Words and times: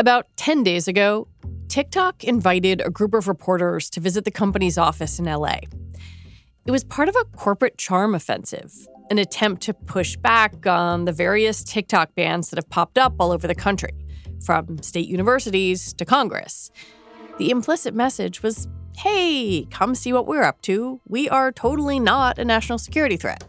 About 0.00 0.28
10 0.36 0.62
days 0.62 0.88
ago, 0.88 1.28
TikTok 1.68 2.24
invited 2.24 2.80
a 2.80 2.90
group 2.90 3.12
of 3.12 3.28
reporters 3.28 3.90
to 3.90 4.00
visit 4.00 4.24
the 4.24 4.30
company's 4.30 4.78
office 4.78 5.18
in 5.18 5.26
LA. 5.26 5.58
It 6.66 6.70
was 6.70 6.84
part 6.84 7.10
of 7.10 7.16
a 7.16 7.24
corporate 7.36 7.76
charm 7.76 8.14
offensive, 8.14 8.72
an 9.10 9.18
attempt 9.18 9.60
to 9.64 9.74
push 9.74 10.16
back 10.16 10.66
on 10.66 11.04
the 11.04 11.12
various 11.12 11.62
TikTok 11.62 12.14
bans 12.14 12.48
that 12.48 12.56
have 12.56 12.70
popped 12.70 12.96
up 12.96 13.14
all 13.20 13.30
over 13.30 13.46
the 13.46 13.54
country, 13.54 13.92
from 14.42 14.82
state 14.82 15.06
universities 15.06 15.92
to 15.92 16.06
Congress. 16.06 16.70
The 17.36 17.50
implicit 17.50 17.94
message 17.94 18.42
was 18.42 18.68
hey, 19.00 19.66
come 19.70 19.94
see 19.94 20.12
what 20.12 20.26
we're 20.26 20.42
up 20.42 20.60
to. 20.60 21.00
We 21.08 21.26
are 21.30 21.50
totally 21.50 21.98
not 21.98 22.38
a 22.38 22.44
national 22.44 22.76
security 22.76 23.16
threat. 23.16 23.42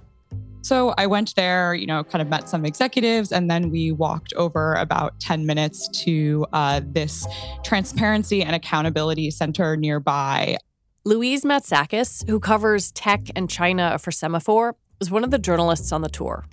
So 0.61 0.93
I 0.97 1.07
went 1.07 1.35
there, 1.35 1.73
you 1.73 1.85
know, 1.85 2.05
kind 2.05 2.21
of 2.21 2.29
met 2.29 2.47
some 2.47 2.65
executives, 2.65 3.33
and 3.33 3.51
then 3.51 3.69
we 3.69 3.91
walked 3.91 4.31
over 4.37 4.75
about 4.75 5.19
10 5.19 5.45
minutes 5.45 5.89
to 6.03 6.45
uh, 6.53 6.79
this 6.85 7.27
transparency 7.65 8.41
and 8.41 8.55
accountability 8.55 9.29
center 9.29 9.75
nearby. 9.75 10.55
Louise 11.03 11.43
Matsakis, 11.43 12.25
who 12.29 12.39
covers 12.39 12.93
tech 12.93 13.27
and 13.35 13.49
China 13.49 13.97
for 13.99 14.11
Semafor, 14.11 14.75
was 14.99 15.11
one 15.11 15.25
of 15.25 15.31
the 15.31 15.39
journalists 15.39 15.91
on 15.91 16.01
the 16.01 16.09
tour. 16.09 16.45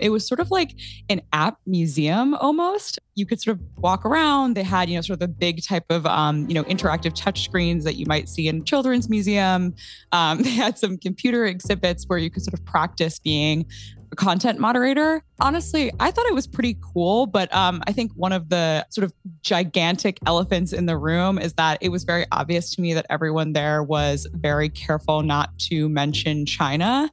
It 0.00 0.10
was 0.10 0.26
sort 0.26 0.40
of 0.40 0.50
like 0.50 0.74
an 1.08 1.20
app 1.32 1.58
museum 1.66 2.34
almost. 2.34 2.98
You 3.14 3.26
could 3.26 3.40
sort 3.40 3.56
of 3.56 3.62
walk 3.78 4.04
around. 4.04 4.54
They 4.54 4.62
had, 4.62 4.88
you 4.88 4.96
know, 4.96 5.02
sort 5.02 5.14
of 5.14 5.20
the 5.20 5.28
big 5.28 5.62
type 5.62 5.84
of, 5.90 6.06
um, 6.06 6.48
you 6.48 6.54
know, 6.54 6.64
interactive 6.64 7.14
touch 7.14 7.44
screens 7.44 7.84
that 7.84 7.96
you 7.96 8.06
might 8.06 8.28
see 8.28 8.48
in 8.48 8.64
children's 8.64 9.08
museum. 9.08 9.74
Um, 10.12 10.38
they 10.42 10.50
had 10.50 10.78
some 10.78 10.98
computer 10.98 11.46
exhibits 11.46 12.04
where 12.04 12.18
you 12.18 12.30
could 12.30 12.42
sort 12.42 12.54
of 12.54 12.64
practice 12.64 13.18
being 13.18 13.66
a 14.12 14.16
content 14.16 14.58
moderator. 14.58 15.22
Honestly, 15.40 15.90
I 16.00 16.10
thought 16.10 16.26
it 16.26 16.34
was 16.34 16.46
pretty 16.46 16.76
cool, 16.80 17.26
but 17.26 17.52
um, 17.54 17.82
I 17.86 17.92
think 17.92 18.12
one 18.14 18.32
of 18.32 18.48
the 18.48 18.86
sort 18.90 19.04
of 19.04 19.12
gigantic 19.42 20.18
elephants 20.26 20.72
in 20.72 20.86
the 20.86 20.96
room 20.96 21.38
is 21.38 21.54
that 21.54 21.78
it 21.80 21.90
was 21.90 22.04
very 22.04 22.26
obvious 22.32 22.74
to 22.74 22.80
me 22.80 22.94
that 22.94 23.06
everyone 23.08 23.52
there 23.52 23.82
was 23.82 24.26
very 24.32 24.68
careful 24.68 25.22
not 25.22 25.56
to 25.60 25.88
mention 25.88 26.46
China 26.46 27.10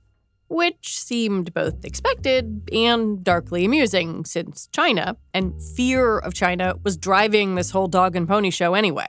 which 0.47 0.99
seemed 0.99 1.53
both 1.53 1.83
expected 1.83 2.69
and 2.71 3.23
darkly 3.23 3.65
amusing 3.65 4.25
since 4.25 4.67
China 4.71 5.17
and 5.33 5.53
fear 5.75 6.19
of 6.19 6.33
China 6.33 6.75
was 6.83 6.97
driving 6.97 7.55
this 7.55 7.71
whole 7.71 7.87
dog 7.87 8.15
and 8.15 8.27
pony 8.27 8.49
show 8.49 8.73
anyway. 8.73 9.07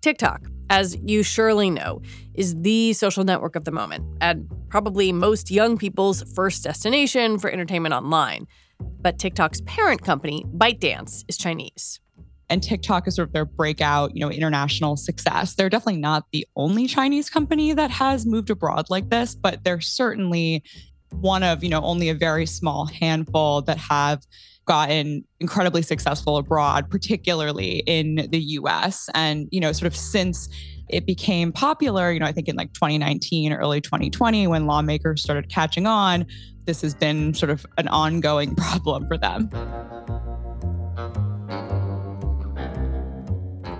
TikTok, 0.00 0.46
as 0.70 0.96
you 0.96 1.22
surely 1.22 1.70
know, 1.70 2.00
is 2.34 2.54
the 2.62 2.92
social 2.92 3.24
network 3.24 3.56
of 3.56 3.64
the 3.64 3.72
moment 3.72 4.04
and 4.20 4.48
probably 4.68 5.12
most 5.12 5.50
young 5.50 5.76
people's 5.76 6.22
first 6.34 6.62
destination 6.62 7.38
for 7.38 7.50
entertainment 7.50 7.94
online. 7.94 8.46
But 8.78 9.18
TikTok's 9.18 9.62
parent 9.62 10.02
company, 10.02 10.44
ByteDance, 10.54 11.24
is 11.28 11.36
Chinese 11.36 12.00
and 12.48 12.62
TikTok 12.62 13.08
is 13.08 13.16
sort 13.16 13.28
of 13.28 13.32
their 13.32 13.44
breakout, 13.44 14.14
you 14.14 14.20
know, 14.20 14.30
international 14.30 14.96
success. 14.96 15.54
They're 15.54 15.68
definitely 15.68 16.00
not 16.00 16.24
the 16.32 16.46
only 16.56 16.86
Chinese 16.86 17.28
company 17.28 17.72
that 17.72 17.90
has 17.90 18.24
moved 18.24 18.50
abroad 18.50 18.86
like 18.88 19.10
this, 19.10 19.34
but 19.34 19.64
they're 19.64 19.80
certainly 19.80 20.62
one 21.10 21.42
of, 21.42 21.64
you 21.64 21.70
know, 21.70 21.80
only 21.82 22.08
a 22.08 22.14
very 22.14 22.46
small 22.46 22.86
handful 22.86 23.62
that 23.62 23.78
have 23.78 24.22
gotten 24.66 25.24
incredibly 25.40 25.82
successful 25.82 26.36
abroad, 26.36 26.90
particularly 26.90 27.82
in 27.86 28.28
the 28.30 28.38
US. 28.38 29.08
And, 29.14 29.48
you 29.50 29.60
know, 29.60 29.72
sort 29.72 29.86
of 29.86 29.96
since 29.96 30.48
it 30.88 31.06
became 31.06 31.52
popular, 31.52 32.12
you 32.12 32.20
know, 32.20 32.26
I 32.26 32.32
think 32.32 32.48
in 32.48 32.56
like 32.56 32.72
2019 32.74 33.52
or 33.52 33.58
early 33.58 33.80
2020 33.80 34.46
when 34.46 34.66
lawmakers 34.66 35.22
started 35.22 35.48
catching 35.48 35.86
on, 35.86 36.26
this 36.64 36.82
has 36.82 36.94
been 36.94 37.34
sort 37.34 37.50
of 37.50 37.64
an 37.78 37.88
ongoing 37.88 38.54
problem 38.56 39.06
for 39.06 39.16
them. 39.16 39.48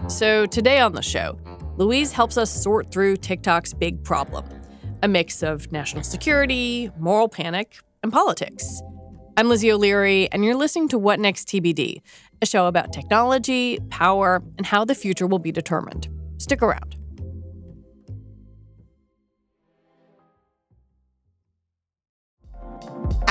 So, 0.09 0.47
today 0.47 0.79
on 0.79 0.93
the 0.93 1.03
show, 1.03 1.37
Louise 1.79 2.13
helps 2.13 2.39
us 2.39 2.49
sort 2.49 2.93
through 2.93 3.17
TikTok's 3.17 3.75
big 3.75 4.05
problem 4.05 4.45
a 5.03 5.09
mix 5.09 5.43
of 5.43 5.71
national 5.73 6.05
security, 6.05 6.91
moral 6.99 7.29
panic, 7.29 7.79
and 8.03 8.13
politics. 8.13 8.81
I'm 9.37 9.49
Lizzie 9.49 9.71
O'Leary, 9.71 10.31
and 10.33 10.45
you're 10.45 10.55
listening 10.55 10.89
to 10.89 10.99
What 10.99 11.21
Next 11.21 11.49
TBD, 11.49 12.01
a 12.41 12.47
show 12.47 12.67
about 12.67 12.93
technology, 12.93 13.79
power, 13.91 14.43
and 14.57 14.65
how 14.65 14.85
the 14.85 14.95
future 14.95 15.27
will 15.27 15.41
be 15.41 15.53
determined. 15.53 16.09
Stick 16.39 16.63
around. 16.63 16.96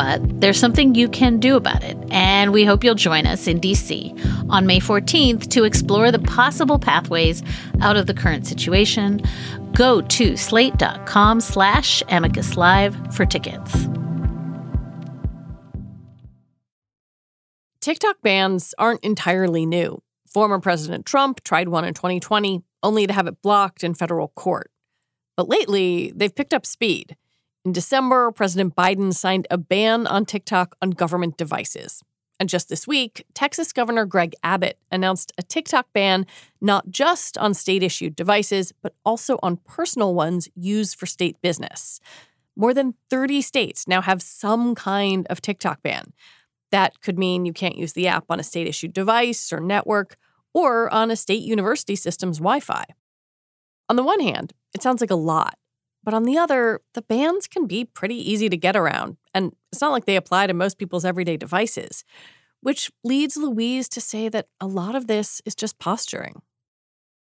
But 0.00 0.40
there's 0.40 0.58
something 0.58 0.94
you 0.94 1.10
can 1.10 1.40
do 1.40 1.56
about 1.56 1.84
it, 1.84 1.94
and 2.10 2.54
we 2.54 2.64
hope 2.64 2.82
you'll 2.82 2.94
join 2.94 3.26
us 3.26 3.46
in 3.46 3.60
DC 3.60 4.48
on 4.48 4.64
May 4.66 4.80
14th 4.80 5.50
to 5.50 5.64
explore 5.64 6.10
the 6.10 6.18
possible 6.18 6.78
pathways 6.78 7.42
out 7.82 7.98
of 7.98 8.06
the 8.06 8.14
current 8.14 8.46
situation. 8.46 9.20
Go 9.74 10.00
to 10.00 10.38
slate.com 10.38 11.42
slash 11.42 12.02
amicus 12.08 12.56
live 12.56 12.96
for 13.14 13.26
tickets. 13.26 13.88
TikTok 17.82 18.22
bans 18.22 18.74
aren't 18.78 19.04
entirely 19.04 19.66
new. 19.66 20.02
Former 20.26 20.60
President 20.60 21.04
Trump 21.04 21.44
tried 21.44 21.68
one 21.68 21.84
in 21.84 21.92
2020, 21.92 22.62
only 22.82 23.06
to 23.06 23.12
have 23.12 23.26
it 23.26 23.42
blocked 23.42 23.84
in 23.84 23.92
federal 23.92 24.28
court. 24.28 24.70
But 25.36 25.50
lately, 25.50 26.10
they've 26.16 26.34
picked 26.34 26.54
up 26.54 26.64
speed. 26.64 27.16
In 27.64 27.72
December, 27.72 28.32
President 28.32 28.74
Biden 28.74 29.12
signed 29.12 29.46
a 29.50 29.58
ban 29.58 30.06
on 30.06 30.24
TikTok 30.24 30.76
on 30.80 30.90
government 30.90 31.36
devices. 31.36 32.02
And 32.38 32.48
just 32.48 32.70
this 32.70 32.86
week, 32.86 33.26
Texas 33.34 33.70
Governor 33.70 34.06
Greg 34.06 34.34
Abbott 34.42 34.78
announced 34.90 35.30
a 35.36 35.42
TikTok 35.42 35.86
ban 35.92 36.24
not 36.62 36.88
just 36.88 37.36
on 37.36 37.52
state 37.52 37.82
issued 37.82 38.16
devices, 38.16 38.72
but 38.80 38.94
also 39.04 39.38
on 39.42 39.58
personal 39.58 40.14
ones 40.14 40.48
used 40.54 40.98
for 40.98 41.04
state 41.04 41.36
business. 41.42 42.00
More 42.56 42.72
than 42.72 42.94
30 43.10 43.42
states 43.42 43.86
now 43.86 44.00
have 44.00 44.22
some 44.22 44.74
kind 44.74 45.26
of 45.28 45.42
TikTok 45.42 45.82
ban. 45.82 46.14
That 46.72 47.02
could 47.02 47.18
mean 47.18 47.44
you 47.44 47.52
can't 47.52 47.76
use 47.76 47.92
the 47.92 48.08
app 48.08 48.24
on 48.30 48.40
a 48.40 48.44
state 48.44 48.66
issued 48.66 48.94
device 48.94 49.52
or 49.52 49.60
network 49.60 50.16
or 50.54 50.88
on 50.94 51.10
a 51.10 51.16
state 51.16 51.42
university 51.42 51.94
system's 51.94 52.38
Wi 52.38 52.60
Fi. 52.60 52.84
On 53.90 53.96
the 53.96 54.02
one 54.02 54.20
hand, 54.20 54.54
it 54.72 54.82
sounds 54.82 55.02
like 55.02 55.10
a 55.10 55.14
lot. 55.14 55.58
But 56.02 56.14
on 56.14 56.24
the 56.24 56.38
other, 56.38 56.80
the 56.94 57.02
bans 57.02 57.46
can 57.46 57.66
be 57.66 57.84
pretty 57.84 58.16
easy 58.16 58.48
to 58.48 58.56
get 58.56 58.76
around, 58.76 59.16
and 59.34 59.52
it's 59.72 59.80
not 59.80 59.92
like 59.92 60.06
they 60.06 60.16
apply 60.16 60.46
to 60.46 60.54
most 60.54 60.78
people's 60.78 61.04
everyday 61.04 61.36
devices, 61.36 62.04
which 62.60 62.90
leads 63.04 63.36
Louise 63.36 63.88
to 63.90 64.00
say 64.00 64.28
that 64.28 64.48
a 64.60 64.66
lot 64.66 64.94
of 64.94 65.06
this 65.06 65.42
is 65.44 65.54
just 65.54 65.78
posturing. 65.78 66.42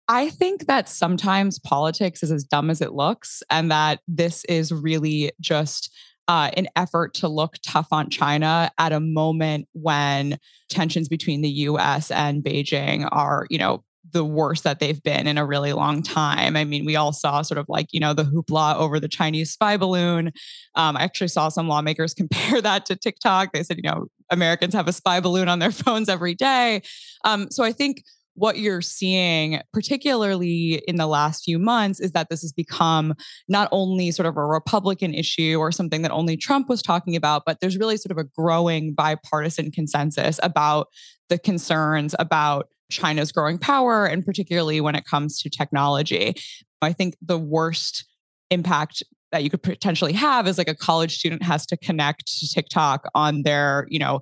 I 0.08 0.30
think 0.30 0.68
that 0.68 0.88
sometimes 0.88 1.60
politics 1.60 2.24
is 2.24 2.32
as 2.32 2.44
dumb 2.44 2.70
as 2.70 2.82
it 2.82 2.94
looks, 2.94 3.44
and 3.50 3.72
that 3.72 4.00
this 4.08 4.46
is 4.46 4.72
really 4.72 5.32
just 5.42 5.94
uh, 6.28 6.52
an 6.56 6.68
effort 6.76 7.14
to 7.16 7.28
look 7.28 7.56
tough 7.66 7.88
on 7.92 8.10
China 8.10 8.70
at 8.78 8.92
a 8.92 9.00
moment 9.00 9.68
when 9.74 10.38
tensions 10.70 11.08
between 11.08 11.42
the 11.42 11.50
US 11.50 12.12
and 12.12 12.44
Beijing 12.44 13.08
are, 13.12 13.48
you 13.50 13.58
know, 13.58 13.84
the 14.12 14.24
worst 14.24 14.64
that 14.64 14.80
they've 14.80 15.02
been 15.04 15.28
in 15.28 15.38
a 15.38 15.46
really 15.46 15.74
long 15.74 16.02
time. 16.02 16.56
I 16.56 16.64
mean, 16.64 16.86
we 16.86 16.96
all 16.96 17.12
saw 17.12 17.42
sort 17.42 17.58
of 17.58 17.66
like, 17.68 17.88
you 17.92 18.00
know, 18.00 18.14
the 18.14 18.24
hoopla 18.24 18.76
over 18.76 19.00
the 19.00 19.08
Chinese 19.08 19.52
spy 19.52 19.78
balloon. 19.78 20.32
Um, 20.76 20.98
I 20.98 21.04
actually 21.04 21.28
saw 21.30 21.50
some 21.50 21.68
lawmakers 21.68 22.14
compare 22.16 22.62
that 22.62 22.86
to 22.88 22.96
TikTok. 22.96 23.54
They 23.54 23.64
said, 23.64 23.78
you 23.78 23.90
know, 23.90 24.08
Americans 24.30 24.74
have 24.74 24.88
a 24.88 24.94
spy 24.94 25.20
balloon 25.20 25.50
on 25.50 25.60
their 25.60 25.72
phones 25.84 26.10
every 26.10 26.36
day. 26.36 26.82
Um, 27.24 27.50
so 27.52 27.64
I 27.64 27.72
think 27.72 28.04
what 28.38 28.60
you're 28.60 28.82
seeing, 28.84 29.60
particularly 29.74 30.76
in 30.88 30.98
the 30.98 31.08
last 31.08 31.44
few 31.44 31.58
months, 31.58 32.00
is 32.00 32.12
that 32.12 32.30
this 32.30 32.42
has 32.42 32.54
become 32.54 33.16
not 33.48 33.68
only 33.72 34.12
sort 34.12 34.28
of 34.28 34.38
a 34.38 34.46
Republican 34.46 35.14
issue 35.16 35.58
or 35.58 35.72
something 35.72 36.04
that 36.04 36.12
only 36.12 36.38
Trump 36.38 36.70
was 36.70 36.84
talking 36.84 37.16
about, 37.16 37.44
but 37.48 37.60
there's 37.60 37.80
really 37.80 37.98
sort 37.98 38.12
of 38.12 38.18
a 38.20 38.30
growing 38.38 38.94
bipartisan 38.94 39.72
consensus 39.72 40.40
about 40.44 40.88
the 41.30 41.40
concerns 41.40 42.14
about 42.20 42.70
China's 42.90 43.32
growing 43.32 43.58
power, 43.58 44.06
and 44.06 44.26
particularly 44.26 44.82
when 44.82 44.96
it 44.96 45.06
comes 45.06 45.42
to 45.42 45.50
technology. 45.50 46.36
I 46.82 46.94
think 46.94 47.16
the 47.22 47.38
worst 47.38 48.06
impact 48.50 49.04
that 49.32 49.44
you 49.44 49.50
could 49.50 49.64
potentially 49.64 50.14
have 50.14 50.48
is 50.48 50.58
like 50.58 50.70
a 50.70 50.76
college 50.76 51.18
student 51.18 51.44
has 51.44 51.66
to 51.68 51.78
connect 51.78 52.28
to 52.40 52.48
TikTok 52.48 53.10
on 53.14 53.44
their, 53.44 53.88
you 53.90 54.00
know, 54.00 54.22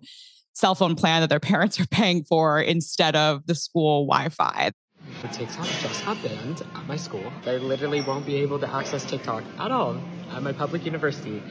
cell 0.54 0.74
phone 0.74 0.96
plan 0.96 1.22
that 1.22 1.30
their 1.30 1.40
parents 1.52 1.80
are 1.80 1.88
paying 1.88 2.24
for 2.24 2.60
instead 2.60 3.16
of 3.16 3.46
the 3.46 3.56
school 3.56 4.08
Wi-Fi. 4.08 4.72
TikTok 5.32 5.66
just 5.66 6.02
happened 6.02 6.64
at 6.74 6.88
my 6.88 6.96
school. 6.96 7.32
They 7.44 7.60
literally 7.60 8.02
won't 8.02 8.26
be 8.26 8.38
able 8.38 8.60
to 8.60 8.70
access 8.74 9.04
TikTok 9.04 9.44
at 9.60 9.72
all 9.72 9.98
at 10.32 10.42
my 10.42 10.52
public 10.52 10.86
university. 10.86 11.42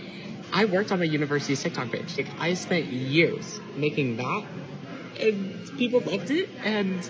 I 0.52 0.64
worked 0.64 0.92
on 0.92 0.98
my 0.98 1.04
university's 1.04 1.62
TikTok 1.62 1.90
page. 1.90 2.16
Like, 2.16 2.28
I 2.38 2.54
spent 2.54 2.86
years 2.86 3.60
making 3.76 4.16
that 4.16 4.44
and 5.20 5.78
people 5.78 6.00
loved 6.00 6.30
it, 6.30 6.48
and 6.62 7.08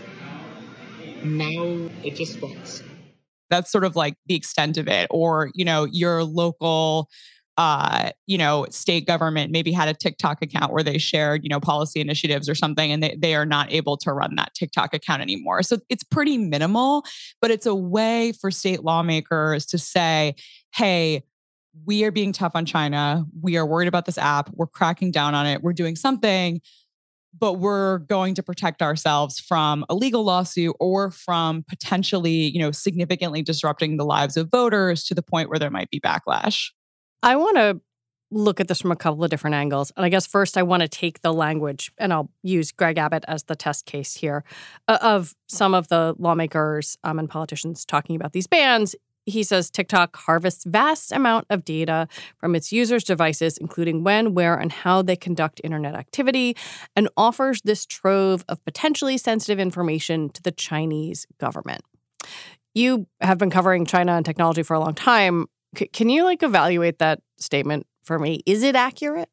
now 1.24 1.90
it 2.02 2.16
just 2.16 2.40
works. 2.40 2.82
That's 3.50 3.70
sort 3.70 3.84
of 3.84 3.96
like 3.96 4.16
the 4.26 4.34
extent 4.34 4.78
of 4.78 4.88
it. 4.88 5.06
Or, 5.10 5.50
you 5.54 5.64
know, 5.64 5.84
your 5.84 6.24
local 6.24 7.08
uh, 7.56 8.10
you 8.26 8.36
know, 8.36 8.66
state 8.70 9.06
government 9.06 9.52
maybe 9.52 9.70
had 9.70 9.88
a 9.88 9.94
TikTok 9.94 10.42
account 10.42 10.72
where 10.72 10.82
they 10.82 10.98
shared, 10.98 11.44
you 11.44 11.48
know, 11.48 11.60
policy 11.60 12.00
initiatives 12.00 12.48
or 12.48 12.54
something, 12.54 12.90
and 12.90 13.02
they, 13.02 13.16
they 13.16 13.34
are 13.34 13.46
not 13.46 13.72
able 13.72 13.96
to 13.98 14.12
run 14.12 14.34
that 14.36 14.52
TikTok 14.54 14.92
account 14.92 15.22
anymore. 15.22 15.62
So 15.62 15.78
it's 15.88 16.02
pretty 16.02 16.36
minimal, 16.36 17.04
but 17.40 17.50
it's 17.50 17.66
a 17.66 17.74
way 17.74 18.32
for 18.32 18.50
state 18.50 18.82
lawmakers 18.82 19.66
to 19.66 19.78
say, 19.78 20.34
hey, 20.74 21.22
we 21.86 22.04
are 22.04 22.10
being 22.10 22.32
tough 22.32 22.52
on 22.54 22.66
China. 22.66 23.24
We 23.40 23.56
are 23.56 23.66
worried 23.66 23.88
about 23.88 24.06
this 24.06 24.18
app. 24.18 24.50
We're 24.54 24.66
cracking 24.66 25.12
down 25.12 25.34
on 25.34 25.46
it. 25.46 25.62
We're 25.62 25.72
doing 25.72 25.96
something 25.96 26.60
but 27.38 27.54
we're 27.54 27.98
going 27.98 28.34
to 28.34 28.42
protect 28.42 28.82
ourselves 28.82 29.40
from 29.40 29.84
a 29.88 29.94
legal 29.94 30.24
lawsuit 30.24 30.74
or 30.80 31.10
from 31.10 31.64
potentially, 31.68 32.48
you 32.48 32.58
know, 32.58 32.70
significantly 32.70 33.42
disrupting 33.42 33.96
the 33.96 34.04
lives 34.04 34.36
of 34.36 34.50
voters 34.50 35.04
to 35.04 35.14
the 35.14 35.22
point 35.22 35.48
where 35.48 35.58
there 35.58 35.70
might 35.70 35.90
be 35.90 36.00
backlash. 36.00 36.70
I 37.22 37.36
want 37.36 37.56
to 37.56 37.80
look 38.30 38.60
at 38.60 38.68
this 38.68 38.80
from 38.80 38.90
a 38.90 38.96
couple 38.96 39.22
of 39.22 39.30
different 39.30 39.54
angles. 39.54 39.92
And 39.96 40.04
I 40.04 40.08
guess 40.08 40.26
first 40.26 40.58
I 40.58 40.62
want 40.62 40.82
to 40.82 40.88
take 40.88 41.20
the 41.20 41.32
language 41.32 41.92
and 41.98 42.12
I'll 42.12 42.30
use 42.42 42.72
Greg 42.72 42.98
Abbott 42.98 43.24
as 43.28 43.44
the 43.44 43.54
test 43.54 43.86
case 43.86 44.14
here 44.14 44.44
uh, 44.88 44.98
of 45.00 45.34
some 45.46 45.74
of 45.74 45.88
the 45.88 46.14
lawmakers 46.18 46.98
um, 47.04 47.18
and 47.18 47.30
politicians 47.30 47.84
talking 47.84 48.16
about 48.16 48.32
these 48.32 48.46
bans 48.46 48.96
he 49.26 49.42
says 49.42 49.70
TikTok 49.70 50.16
harvests 50.16 50.64
vast 50.64 51.12
amount 51.12 51.46
of 51.50 51.64
data 51.64 52.08
from 52.38 52.54
its 52.54 52.72
users' 52.72 53.04
devices, 53.04 53.58
including 53.58 54.04
when, 54.04 54.34
where, 54.34 54.56
and 54.56 54.72
how 54.72 55.02
they 55.02 55.16
conduct 55.16 55.60
internet 55.64 55.94
activity, 55.94 56.56
and 56.94 57.08
offers 57.16 57.60
this 57.62 57.86
trove 57.86 58.44
of 58.48 58.64
potentially 58.64 59.18
sensitive 59.18 59.58
information 59.58 60.28
to 60.30 60.42
the 60.42 60.52
Chinese 60.52 61.26
government. 61.38 61.82
You 62.74 63.06
have 63.20 63.38
been 63.38 63.50
covering 63.50 63.86
China 63.86 64.12
and 64.12 64.24
technology 64.24 64.62
for 64.62 64.74
a 64.74 64.80
long 64.80 64.94
time. 64.94 65.46
C- 65.76 65.86
can 65.86 66.08
you 66.08 66.24
like 66.24 66.42
evaluate 66.42 66.98
that 66.98 67.20
statement 67.38 67.86
for 68.02 68.18
me? 68.18 68.40
Is 68.46 68.62
it 68.62 68.76
accurate? 68.76 69.28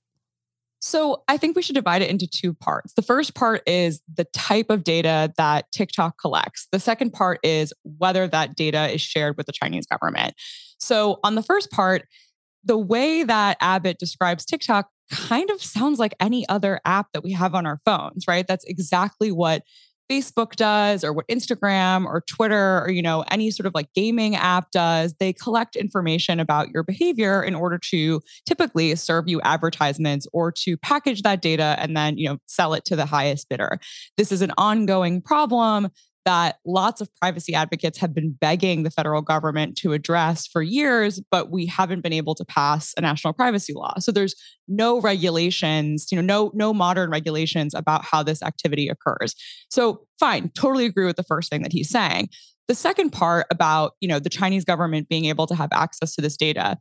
So 0.82 1.24
I 1.28 1.38
think 1.38 1.56
we 1.56 1.62
should 1.62 1.76
divide 1.76 2.02
it 2.02 2.10
into 2.10 2.28
two 2.28 2.56
parts. 2.56 2.94
The 2.94 3.04
first 3.04 3.36
part 3.36 3.62
is 3.68 4.02
the 4.12 4.26
type 4.34 4.72
of 4.72 4.84
data 4.84 5.32
that 5.38 5.72
TikTok 5.72 6.20
collects. 6.20 6.68
The 6.72 6.80
second 6.80 7.12
part 7.12 7.40
is 7.44 7.72
whether 7.84 8.28
that 8.28 8.56
data 8.56 8.92
is 8.92 9.00
shared 9.00 9.38
with 9.38 9.46
the 9.46 9.54
Chinese 9.54 9.86
government. 9.86 10.34
So 10.80 11.20
on 11.24 11.36
the 11.36 11.44
first 11.44 11.70
part, 11.70 12.08
the 12.64 12.80
way 12.80 13.24
that 13.24 13.58
Abbott 13.62 14.00
describes 14.00 14.44
TikTok 14.44 14.90
kind 15.12 15.52
of 15.52 15.62
sounds 15.62 16.00
like 16.00 16.16
any 16.20 16.48
other 16.50 16.80
app 16.84 17.08
that 17.14 17.24
we 17.24 17.32
have 17.34 17.54
on 17.54 17.68
our 17.68 17.80
phones, 17.86 18.26
right? 18.28 18.48
That's 18.48 18.66
exactly 18.66 19.32
what 19.32 19.62
Facebook 20.12 20.58
does 20.58 21.06
or 21.06 21.14
what 21.14 21.26
Instagram 21.30 22.06
or 22.06 22.22
Twitter 22.28 22.82
or 22.82 22.90
you 22.90 23.02
know 23.02 23.24
any 23.32 23.50
sort 23.50 23.66
of 23.66 23.74
like 23.74 23.88
gaming 23.94 24.36
app 24.36 24.70
does 24.72 25.16
they 25.20 25.32
collect 25.32 25.78
information 25.78 26.40
about 26.40 26.70
your 26.72 26.84
behavior 26.84 27.42
in 27.42 27.56
order 27.56 27.78
to 27.78 28.20
typically 28.46 28.94
serve 28.96 29.30
you 29.30 29.40
advertisements 29.42 30.28
or 30.34 30.52
to 30.52 30.76
package 30.78 31.22
that 31.22 31.42
data 31.42 31.76
and 31.80 31.96
then 31.96 32.18
you 32.18 32.28
know 32.28 32.38
sell 32.48 32.74
it 32.74 32.84
to 32.86 32.96
the 32.96 33.06
highest 33.06 33.48
bidder. 33.48 33.80
This 34.18 34.32
is 34.34 34.42
an 34.42 34.52
ongoing 34.58 35.22
problem 35.22 35.88
that 36.26 36.58
lots 36.66 37.02
of 37.02 37.10
privacy 37.16 37.54
advocates 37.54 37.98
have 37.98 38.14
been 38.14 38.32
begging 38.32 38.84
the 38.84 38.92
federal 38.92 39.22
government 39.22 39.76
to 39.78 39.94
address 39.94 40.46
for 40.48 40.62
years, 40.62 41.20
but 41.32 41.50
we 41.50 41.66
haven't 41.66 42.02
been 42.02 42.14
able 42.14 42.36
to 42.36 42.46
pass 42.46 42.94
a 42.98 43.02
national 43.02 43.34
privacy 43.34 43.74
law. 43.74 43.94
So 44.00 44.12
there's 44.12 44.36
no 44.68 45.02
regulations, 45.02 46.08
you 46.12 46.22
know, 46.22 46.22
no 46.22 46.52
no 46.54 46.74
modern 46.74 47.10
regulations 47.10 47.74
about 47.74 48.06
how 48.06 48.24
this 48.24 48.44
activity 48.44 48.88
occurs. 48.88 49.36
So 49.70 50.06
fine, 50.20 50.50
totally 50.50 50.86
agree 50.86 51.06
with 51.06 51.16
the 51.16 51.24
first 51.24 51.50
thing 51.50 51.64
that 51.64 51.74
he's 51.74 51.90
saying. 51.90 52.30
The 52.68 52.76
second 52.76 53.10
part 53.10 53.48
about, 53.52 53.94
you 54.00 54.08
know, 54.08 54.20
the 54.20 54.30
Chinese 54.30 54.64
government 54.64 55.10
being 55.10 55.26
able 55.26 55.48
to 55.48 55.56
have 55.56 55.70
access 55.74 56.16
to 56.16 56.22
this 56.22 56.38
data 56.38 56.78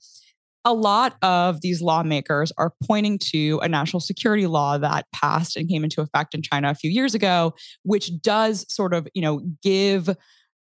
a 0.64 0.75
lot 0.75 1.17
of 1.23 1.61
these 1.62 1.81
lawmakers 1.81 2.52
are 2.59 2.73
pointing 2.85 3.19
to 3.31 3.59
a 3.62 3.69
national 3.69 4.00
security 4.00 4.47
law 4.47 4.76
that 4.79 5.07
passed 5.14 5.57
and 5.57 5.69
came 5.69 5.85
into 5.85 6.00
effect 6.00 6.35
in 6.35 6.43
China 6.43 6.71
a 6.71 6.75
few 6.75 6.90
years 6.90 7.14
ago, 7.14 7.55
which 7.83 8.21
does 8.21 8.67
sort 8.73 8.93
of, 8.93 9.09
you 9.14 9.23
know, 9.23 9.40
give 9.62 10.11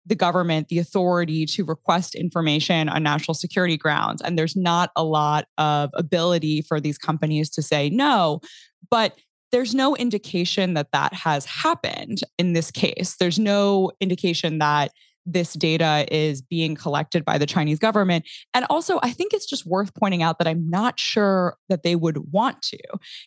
the 0.06 0.15
government 0.15 0.70
the 0.70 0.79
authority 0.79 1.46
to 1.46 1.65
request 1.65 2.15
information 2.15 2.88
on 2.89 3.03
national 3.03 3.36
security 3.36 3.77
grounds. 3.77 4.22
And 4.22 4.38
there's 4.38 4.56
not 4.56 4.89
a 4.96 5.03
lot 5.03 5.46
of 5.58 5.89
ability 5.94 6.62
for 6.62 6.79
these 6.79 6.98
companies 6.98 7.50
to 7.51 7.62
say 7.62 7.89
no. 7.89 8.39
But 8.89 9.17
there's 9.51 9.75
no 9.75 9.96
indication 9.96 10.74
that 10.74 10.91
that 10.91 11.13
has 11.13 11.46
happened 11.46 12.20
in 12.38 12.53
this 12.53 12.72
case. 12.72 13.15
There's 13.20 13.39
no 13.39 13.91
indication 14.01 14.60
that 14.60 14.91
this 15.27 15.53
data 15.53 16.05
is 16.10 16.41
being 16.41 16.74
collected 16.74 17.25
by 17.25 17.38
the 17.38 17.46
Chinese 17.46 17.77
government. 17.77 18.25
And 18.53 18.65
also, 18.69 19.00
I 19.03 19.12
think 19.12 19.34
it's 19.34 19.46
just 19.46 19.65
worth 19.65 19.93
pointing 19.93 20.24
out 20.24 20.39
that 20.39 20.48
I'm 20.48 20.69
not 20.69 21.00
sure 21.00 21.57
that 21.69 21.84
they 21.84 21.96
would 21.96 22.31
want 22.31 22.62
to. 22.63 22.79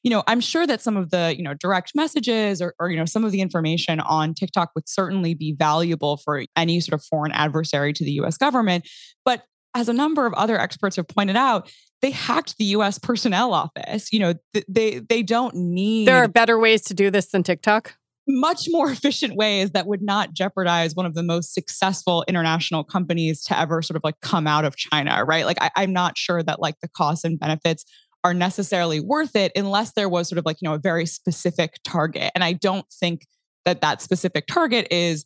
You 0.03 0.11
know, 0.11 0.25
I'm 0.27 0.41
sure 0.41 0.67
that 0.67 0.81
some 0.81 0.97
of 0.97 1.11
the, 1.11 1.35
you 1.37 1.45
know, 1.45 1.55
direct 1.55 1.93
messages 1.95 2.63
or, 2.63 2.75
or 2.81 2.91
you 2.91 2.97
know, 2.97 3.05
some 3.05 3.25
of 3.25 3.33
the 3.33 3.41
information 3.41 4.01
on 4.01 4.35
TikTok 4.35 4.71
would 4.75 4.89
certainly 4.89 5.35
be 5.35 5.53
valuable 5.53 6.17
for 6.17 6.45
any 6.57 6.81
sort 6.81 6.99
of 6.99 7.05
foreign 7.05 7.33
adversary 7.33 7.93
to 7.93 8.05
the 8.05 8.13
US 8.13 8.37
government. 8.39 8.89
But 9.25 9.45
as 9.75 9.89
a 9.89 9.93
number 9.93 10.27
of 10.27 10.33
other 10.35 10.59
experts 10.59 10.97
have 10.97 11.07
pointed 11.07 11.37
out, 11.37 11.71
they 12.03 12.11
hacked 12.11 12.57
the 12.57 12.65
US 12.65 12.99
personnel 12.99 13.53
office. 13.53 14.13
You 14.13 14.21
know, 14.21 14.35
th- 14.55 14.65
they 14.69 14.99
they 15.01 15.23
don't 15.23 15.55
need 15.55 16.09
There 16.09 16.17
are 16.17 16.29
better 16.29 16.59
ways 16.59 16.83
to 16.83 16.95
do 16.95 17.11
this 17.11 17.29
than 17.29 17.43
TikTok 17.43 17.95
much 18.31 18.67
more 18.71 18.91
efficient 18.91 19.35
ways 19.37 19.71
that 19.73 19.87
would 19.87 20.03
not 20.03 20.33
jeopardize 20.33 20.95
one 20.95 21.07
of 21.07 21.15
the 21.15 21.23
most 21.23 21.55
successful 21.55 22.25
international 22.29 22.85
companies 22.85 23.43
to 23.45 23.59
ever 23.59 23.83
sort 23.83 23.97
of 23.97 24.03
like 24.05 24.21
come 24.21 24.47
out 24.47 24.65
of 24.65 24.77
China, 24.77 25.25
right? 25.25 25.47
Like 25.47 25.59
I, 25.61 25.71
I'm 25.77 25.93
not 25.93 26.17
sure 26.17 26.43
that 26.43 26.61
like 26.61 26.77
the 26.81 26.89
costs 26.89 27.25
and 27.25 27.39
benefits 27.39 27.85
are 28.23 28.35
necessarily 28.35 29.01
worth 29.01 29.35
it 29.35 29.53
unless 29.57 29.93
there 29.93 30.09
was 30.09 30.29
sort 30.29 30.39
of 30.39 30.45
like, 30.45 30.59
you 30.61 30.69
know, 30.69 30.75
a 30.75 30.79
very 30.79 31.07
specific 31.07 31.79
target. 31.85 32.31
And 32.35 32.45
I 32.45 32.53
don't 32.53 32.87
think 32.91 33.27
that 33.65 33.81
that 33.81 34.03
specific 34.03 34.47
target 34.47 34.87
is 34.91 35.25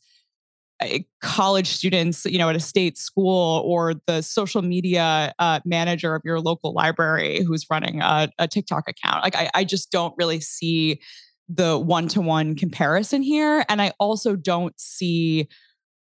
college 1.23 1.69
students, 1.69 2.25
you 2.25 2.39
know, 2.39 2.49
at 2.49 2.57
a 2.57 2.61
state 2.61 2.99
school 2.99 3.63
or 3.65 3.95
the 4.07 4.23
social 4.23 4.63
media 4.63 5.33
uh, 5.39 5.61
manager 5.65 6.15
of 6.15 6.23
your 6.25 6.41
local 6.41 6.73
library 6.73 7.43
who's 7.43 7.67
running 7.71 8.01
a, 8.01 8.29
a 8.39 8.49
TikTok 8.49 8.89
account. 8.89 9.23
Like, 9.23 9.37
I, 9.37 9.51
I 9.55 9.65
just 9.65 9.91
don't 9.91 10.15
really 10.19 10.41
see 10.41 11.01
the 11.49 11.79
one 11.79 12.09
to 12.09 12.21
one 12.21 12.55
comparison 12.57 13.23
here. 13.23 13.65
And 13.69 13.83
I 13.83 13.93
also 13.99 14.37
don't 14.37 14.79
see 14.79 15.49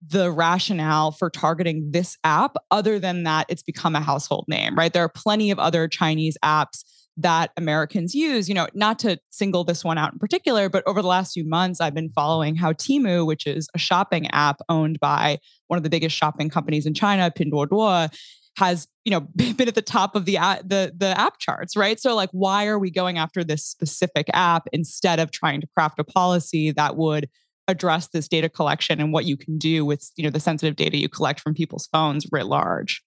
the 0.07 0.31
rationale 0.31 1.13
for 1.13 1.29
targeting 1.29 1.91
this 1.93 2.17
app 2.25 2.57
other 2.71 2.99
than 2.99 3.25
that 3.25 3.47
it's 3.49 3.63
become 3.63 3.95
a 3.95 4.01
household 4.01 4.47
name, 4.49 4.75
right? 4.75 4.93
There 4.93 5.05
are 5.05 5.11
plenty 5.11 5.51
of 5.51 5.59
other 5.59 5.89
Chinese 5.89 6.39
apps 6.43 6.85
that 7.19 7.51
Americans 7.57 8.15
use. 8.15 8.49
You 8.49 8.55
know, 8.55 8.67
not 8.73 8.99
to 9.01 9.19
single 9.31 9.63
this 9.63 9.85
one 9.85 9.99
out 9.99 10.13
in 10.13 10.19
particular, 10.19 10.69
but 10.69 10.83
over 10.87 11.03
the 11.03 11.09
last 11.09 11.35
few 11.35 11.47
months, 11.47 11.81
I've 11.81 11.95
been 11.95 12.11
following 12.11 12.57
how 12.57 12.73
Temu, 12.73 13.27
which 13.27 13.47
is 13.47 13.69
a 13.75 13.79
shopping 13.79 14.27
app 14.31 14.61
owned 14.69 14.99
by 15.01 15.39
one 15.67 15.77
of 15.77 15.83
the 15.83 15.91
biggest 15.91 16.17
shopping 16.17 16.49
companies 16.49 16.87
in 16.87 16.95
China, 16.95 17.31
Pinduoduo, 17.31 18.11
has 18.57 18.89
you 19.05 19.11
know 19.11 19.21
been 19.37 19.69
at 19.69 19.75
the 19.75 19.83
top 19.83 20.15
of 20.15 20.25
the 20.25 20.35
the 20.65 20.93
the 20.97 21.19
app 21.19 21.39
charts, 21.39 21.77
right? 21.77 22.01
So 22.01 22.15
like, 22.15 22.31
why 22.33 22.67
are 22.67 22.79
we 22.79 22.91
going 22.91 23.19
after 23.19 23.45
this 23.45 23.65
specific 23.65 24.29
app 24.33 24.69
instead 24.73 25.21
of 25.21 25.31
trying 25.31 25.61
to 25.61 25.67
craft 25.77 25.99
a 25.99 26.05
policy 26.05 26.71
that 26.73 26.97
would 26.97 27.29
address 27.69 28.09
this 28.09 28.27
data 28.27 28.49
collection 28.49 29.01
and 29.01 29.13
what 29.13 29.25
you 29.25 29.37
can 29.37 29.57
do 29.57 29.85
with 29.85 30.11
you 30.17 30.25
know 30.25 30.31
the 30.31 30.41
sensitive 30.41 30.77
data 30.77 30.97
you 30.97 31.09
collect 31.09 31.41
from 31.41 31.55
people's 31.55 31.87
phones 31.87 32.27
writ 32.31 32.47
large? 32.47 33.03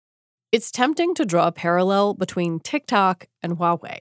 It's 0.51 0.71
tempting 0.71 1.15
to 1.15 1.25
draw 1.25 1.47
a 1.47 1.51
parallel 1.51 2.13
between 2.13 2.59
TikTok 2.59 3.25
and 3.41 3.57
Huawei. 3.57 4.00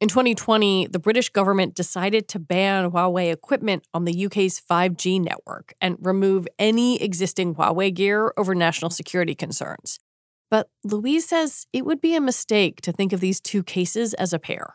In 0.00 0.08
2020, 0.08 0.86
the 0.86 0.98
British 0.98 1.28
government 1.28 1.74
decided 1.74 2.26
to 2.28 2.38
ban 2.38 2.90
Huawei 2.90 3.30
equipment 3.30 3.86
on 3.92 4.06
the 4.06 4.26
UK's 4.26 4.58
5G 4.58 5.20
network 5.20 5.74
and 5.78 5.98
remove 6.00 6.48
any 6.58 7.02
existing 7.02 7.54
Huawei 7.54 7.92
gear 7.92 8.32
over 8.38 8.54
national 8.54 8.90
security 8.90 9.34
concerns. 9.34 9.98
But 10.50 10.68
Louise 10.84 11.28
says 11.28 11.66
it 11.72 11.84
would 11.84 12.00
be 12.00 12.14
a 12.14 12.20
mistake 12.20 12.80
to 12.82 12.92
think 12.92 13.12
of 13.12 13.20
these 13.20 13.40
two 13.40 13.62
cases 13.62 14.14
as 14.14 14.32
a 14.32 14.38
pair. 14.38 14.74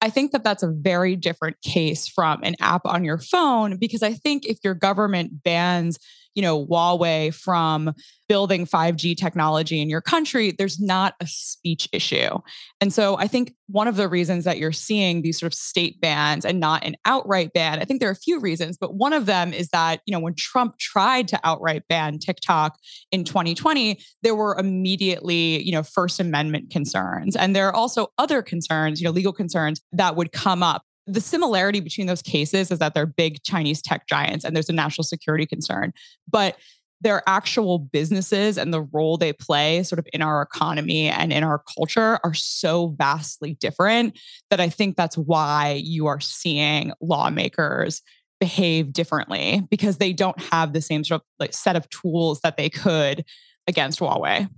I 0.00 0.10
think 0.10 0.30
that 0.32 0.44
that's 0.44 0.62
a 0.62 0.70
very 0.70 1.16
different 1.16 1.60
case 1.62 2.06
from 2.06 2.40
an 2.44 2.54
app 2.60 2.82
on 2.84 3.04
your 3.04 3.18
phone 3.18 3.78
because 3.78 4.02
I 4.02 4.12
think 4.12 4.44
if 4.46 4.58
your 4.62 4.74
government 4.74 5.42
bans 5.42 5.98
you 6.38 6.42
know, 6.42 6.64
Huawei 6.66 7.34
from 7.34 7.92
building 8.28 8.64
5G 8.64 9.16
technology 9.16 9.82
in 9.82 9.90
your 9.90 10.00
country, 10.00 10.54
there's 10.56 10.78
not 10.78 11.14
a 11.20 11.26
speech 11.26 11.88
issue. 11.92 12.38
And 12.80 12.92
so 12.92 13.18
I 13.18 13.26
think 13.26 13.56
one 13.66 13.88
of 13.88 13.96
the 13.96 14.08
reasons 14.08 14.44
that 14.44 14.56
you're 14.56 14.70
seeing 14.70 15.22
these 15.22 15.40
sort 15.40 15.52
of 15.52 15.58
state 15.58 16.00
bans 16.00 16.44
and 16.44 16.60
not 16.60 16.84
an 16.84 16.94
outright 17.04 17.52
ban, 17.54 17.80
I 17.80 17.84
think 17.84 17.98
there 17.98 18.08
are 18.08 18.12
a 18.12 18.16
few 18.16 18.38
reasons, 18.38 18.78
but 18.78 18.94
one 18.94 19.12
of 19.12 19.26
them 19.26 19.52
is 19.52 19.70
that, 19.70 20.00
you 20.06 20.12
know, 20.12 20.20
when 20.20 20.36
Trump 20.36 20.78
tried 20.78 21.26
to 21.26 21.40
outright 21.42 21.82
ban 21.88 22.20
TikTok 22.20 22.78
in 23.10 23.24
2020, 23.24 23.98
there 24.22 24.36
were 24.36 24.56
immediately, 24.56 25.60
you 25.64 25.72
know, 25.72 25.82
First 25.82 26.20
Amendment 26.20 26.70
concerns. 26.70 27.34
And 27.34 27.56
there 27.56 27.66
are 27.66 27.74
also 27.74 28.12
other 28.16 28.42
concerns, 28.42 29.00
you 29.00 29.06
know, 29.06 29.10
legal 29.10 29.32
concerns 29.32 29.80
that 29.90 30.14
would 30.14 30.30
come 30.30 30.62
up 30.62 30.82
the 31.08 31.20
similarity 31.20 31.80
between 31.80 32.06
those 32.06 32.22
cases 32.22 32.70
is 32.70 32.78
that 32.78 32.94
they're 32.94 33.06
big 33.06 33.42
Chinese 33.42 33.82
tech 33.82 34.06
giants 34.06 34.44
and 34.44 34.54
there's 34.54 34.68
a 34.68 34.74
national 34.74 35.04
security 35.04 35.46
concern. 35.46 35.92
But 36.30 36.56
their 37.00 37.22
actual 37.26 37.78
businesses 37.78 38.58
and 38.58 38.74
the 38.74 38.82
role 38.82 39.16
they 39.16 39.32
play 39.32 39.82
sort 39.84 39.98
of 39.98 40.06
in 40.12 40.20
our 40.20 40.42
economy 40.42 41.08
and 41.08 41.32
in 41.32 41.44
our 41.44 41.62
culture 41.76 42.18
are 42.24 42.34
so 42.34 42.88
vastly 42.98 43.54
different 43.60 44.18
that 44.50 44.60
I 44.60 44.68
think 44.68 44.96
that's 44.96 45.16
why 45.16 45.80
you 45.82 46.06
are 46.06 46.20
seeing 46.20 46.92
lawmakers 47.00 48.02
behave 48.40 48.92
differently 48.92 49.62
because 49.70 49.98
they 49.98 50.12
don't 50.12 50.40
have 50.52 50.72
the 50.72 50.80
same 50.80 51.04
sort 51.04 51.22
of 51.22 51.26
like 51.38 51.54
set 51.54 51.76
of 51.76 51.88
tools 51.90 52.40
that 52.40 52.56
they 52.56 52.68
could 52.68 53.24
against 53.66 54.00
Huawei. 54.00 54.48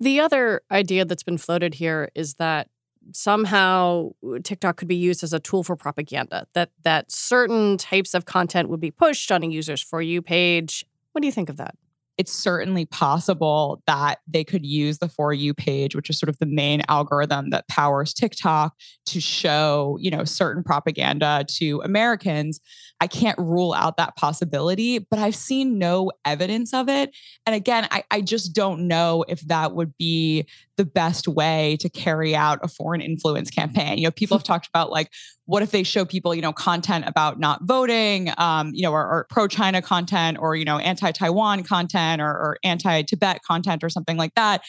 The 0.00 0.20
other 0.20 0.62
idea 0.70 1.04
that's 1.04 1.22
been 1.22 1.38
floated 1.38 1.74
here 1.74 2.10
is 2.14 2.34
that 2.34 2.68
somehow 3.12 4.10
uh, 4.26 4.38
TikTok 4.42 4.76
could 4.76 4.88
be 4.88 4.96
used 4.96 5.22
as 5.22 5.32
a 5.32 5.40
tool 5.40 5.62
for 5.62 5.76
propaganda, 5.76 6.46
that 6.54 6.70
that 6.82 7.10
certain 7.10 7.76
types 7.76 8.14
of 8.14 8.24
content 8.24 8.68
would 8.68 8.80
be 8.80 8.90
pushed 8.90 9.30
on 9.30 9.42
a 9.42 9.46
user's 9.46 9.82
For 9.82 10.02
You 10.02 10.22
page. 10.22 10.84
What 11.12 11.20
do 11.20 11.26
you 11.26 11.32
think 11.32 11.48
of 11.48 11.56
that? 11.58 11.74
It's 12.16 12.32
certainly 12.32 12.86
possible 12.86 13.82
that 13.88 14.20
they 14.28 14.44
could 14.44 14.64
use 14.64 14.98
the 14.98 15.08
For 15.08 15.32
You 15.32 15.52
page, 15.52 15.96
which 15.96 16.08
is 16.08 16.16
sort 16.16 16.28
of 16.28 16.38
the 16.38 16.46
main 16.46 16.82
algorithm 16.88 17.50
that 17.50 17.66
powers 17.66 18.14
TikTok, 18.14 18.72
to 19.06 19.20
show, 19.20 19.98
you 20.00 20.12
know, 20.12 20.24
certain 20.24 20.62
propaganda 20.62 21.44
to 21.56 21.80
Americans. 21.82 22.60
I 23.00 23.08
can't 23.08 23.36
rule 23.36 23.72
out 23.72 23.96
that 23.96 24.14
possibility, 24.14 25.00
but 25.00 25.18
I've 25.18 25.34
seen 25.34 25.76
no 25.76 26.12
evidence 26.24 26.72
of 26.72 26.88
it. 26.88 27.10
And 27.46 27.56
again, 27.56 27.88
I, 27.90 28.04
I 28.12 28.20
just 28.20 28.54
don't 28.54 28.86
know 28.86 29.24
if 29.26 29.40
that 29.48 29.74
would 29.74 29.96
be 29.98 30.46
the 30.76 30.84
best 30.84 31.28
way 31.28 31.76
to 31.80 31.88
carry 31.88 32.34
out 32.34 32.58
a 32.62 32.68
foreign 32.68 33.00
influence 33.00 33.50
campaign. 33.50 33.98
You 33.98 34.04
know, 34.04 34.10
people 34.10 34.36
have 34.36 34.44
talked 34.44 34.66
about 34.66 34.90
like, 34.90 35.10
what 35.46 35.62
if 35.62 35.70
they 35.70 35.82
show 35.82 36.04
people, 36.04 36.34
you 36.34 36.42
know, 36.42 36.52
content 36.52 37.04
about 37.06 37.38
not 37.38 37.60
voting, 37.62 38.32
um, 38.38 38.70
you 38.74 38.82
know, 38.82 38.92
or, 38.92 39.02
or 39.02 39.26
pro-China 39.30 39.82
content, 39.82 40.38
or 40.40 40.56
you 40.56 40.64
know, 40.64 40.78
anti-Taiwan 40.78 41.62
content, 41.62 42.20
or, 42.20 42.30
or 42.30 42.58
anti-Tibet 42.64 43.42
content, 43.42 43.84
or 43.84 43.88
something 43.88 44.16
like 44.16 44.34
that. 44.34 44.62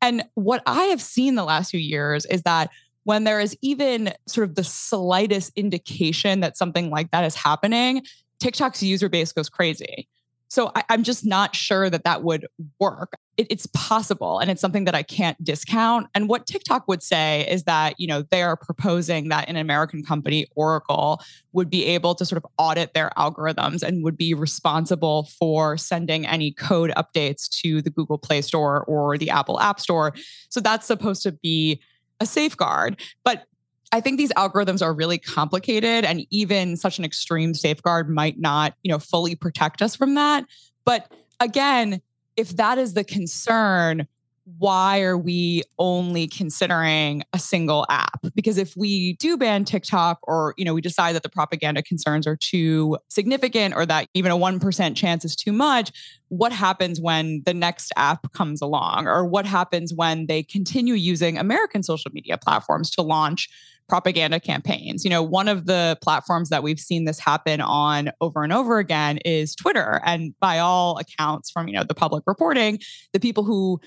And 0.00 0.24
what 0.34 0.62
I 0.66 0.84
have 0.84 1.02
seen 1.02 1.34
the 1.34 1.44
last 1.44 1.72
few 1.72 1.80
years 1.80 2.24
is 2.26 2.42
that 2.42 2.70
when 3.04 3.24
there 3.24 3.40
is 3.40 3.56
even 3.60 4.12
sort 4.26 4.48
of 4.48 4.54
the 4.54 4.64
slightest 4.64 5.52
indication 5.56 6.40
that 6.40 6.56
something 6.56 6.90
like 6.90 7.10
that 7.10 7.24
is 7.24 7.34
happening, 7.34 8.02
TikTok's 8.38 8.82
user 8.82 9.08
base 9.08 9.32
goes 9.32 9.48
crazy. 9.48 10.08
So 10.50 10.72
I, 10.74 10.82
am 10.88 11.04
just 11.04 11.24
not 11.24 11.54
sure 11.54 11.88
that 11.88 12.02
that 12.02 12.24
would 12.24 12.44
work. 12.80 13.12
It, 13.36 13.46
it's 13.50 13.66
possible, 13.66 14.40
and 14.40 14.50
it's 14.50 14.60
something 14.60 14.84
that 14.84 14.96
I 14.96 15.04
can't 15.04 15.42
discount. 15.42 16.08
And 16.12 16.28
what 16.28 16.48
TikTok 16.48 16.88
would 16.88 17.04
say 17.04 17.46
is 17.48 17.62
that 17.64 17.94
you 17.98 18.08
know 18.08 18.22
they 18.30 18.42
are 18.42 18.56
proposing 18.56 19.28
that 19.28 19.48
an 19.48 19.56
American 19.56 20.02
company, 20.02 20.48
Oracle, 20.56 21.22
would 21.52 21.70
be 21.70 21.86
able 21.86 22.16
to 22.16 22.26
sort 22.26 22.42
of 22.42 22.50
audit 22.58 22.94
their 22.94 23.10
algorithms 23.16 23.84
and 23.84 24.02
would 24.02 24.16
be 24.16 24.34
responsible 24.34 25.28
for 25.38 25.78
sending 25.78 26.26
any 26.26 26.50
code 26.50 26.90
updates 26.96 27.48
to 27.62 27.80
the 27.80 27.90
Google 27.90 28.18
Play 28.18 28.42
Store 28.42 28.84
or 28.84 29.16
the 29.16 29.30
Apple 29.30 29.60
App 29.60 29.78
Store. 29.78 30.12
So 30.48 30.60
that's 30.60 30.86
supposed 30.86 31.22
to 31.22 31.32
be 31.32 31.80
a 32.18 32.26
safeguard. 32.26 33.00
But 33.24 33.44
I 33.92 34.00
think 34.00 34.18
these 34.18 34.32
algorithms 34.34 34.82
are 34.82 34.94
really 34.94 35.18
complicated 35.18 36.04
and 36.04 36.26
even 36.30 36.76
such 36.76 36.98
an 36.98 37.04
extreme 37.04 37.54
safeguard 37.54 38.08
might 38.08 38.38
not, 38.38 38.74
you 38.82 38.90
know, 38.90 38.98
fully 38.98 39.34
protect 39.34 39.82
us 39.82 39.96
from 39.96 40.14
that. 40.14 40.44
But 40.84 41.12
again, 41.40 42.00
if 42.36 42.56
that 42.56 42.78
is 42.78 42.94
the 42.94 43.04
concern, 43.04 44.06
why 44.58 45.00
are 45.02 45.18
we 45.18 45.62
only 45.78 46.26
considering 46.26 47.22
a 47.32 47.38
single 47.38 47.86
app 47.88 48.20
because 48.34 48.58
if 48.58 48.76
we 48.76 49.14
do 49.14 49.36
ban 49.36 49.64
tiktok 49.64 50.18
or 50.22 50.54
you 50.56 50.64
know 50.64 50.74
we 50.74 50.80
decide 50.80 51.14
that 51.14 51.22
the 51.22 51.28
propaganda 51.28 51.82
concerns 51.82 52.26
are 52.26 52.36
too 52.36 52.96
significant 53.08 53.74
or 53.74 53.84
that 53.86 54.08
even 54.14 54.32
a 54.32 54.36
1% 54.36 54.96
chance 54.96 55.24
is 55.24 55.36
too 55.36 55.52
much 55.52 55.92
what 56.28 56.52
happens 56.52 57.00
when 57.00 57.42
the 57.44 57.54
next 57.54 57.92
app 57.96 58.32
comes 58.32 58.62
along 58.62 59.06
or 59.06 59.24
what 59.24 59.46
happens 59.46 59.92
when 59.94 60.26
they 60.26 60.42
continue 60.42 60.94
using 60.94 61.38
american 61.38 61.82
social 61.82 62.10
media 62.12 62.38
platforms 62.38 62.90
to 62.90 63.02
launch 63.02 63.48
propaganda 63.90 64.38
campaigns. 64.38 65.04
You 65.04 65.10
know, 65.10 65.22
one 65.22 65.48
of 65.48 65.66
the 65.66 65.98
platforms 66.00 66.48
that 66.48 66.62
we've 66.62 66.78
seen 66.78 67.04
this 67.04 67.18
happen 67.18 67.60
on 67.60 68.12
over 68.20 68.44
and 68.44 68.52
over 68.52 68.78
again 68.78 69.18
is 69.24 69.54
Twitter. 69.54 70.00
And 70.06 70.32
by 70.38 70.60
all 70.60 70.96
accounts 70.96 71.50
from, 71.50 71.66
you 71.66 71.74
know, 71.74 71.82
the 71.82 71.92
public 71.92 72.22
reporting, 72.26 72.78
the 73.12 73.18
people 73.20 73.42
who 73.42 73.80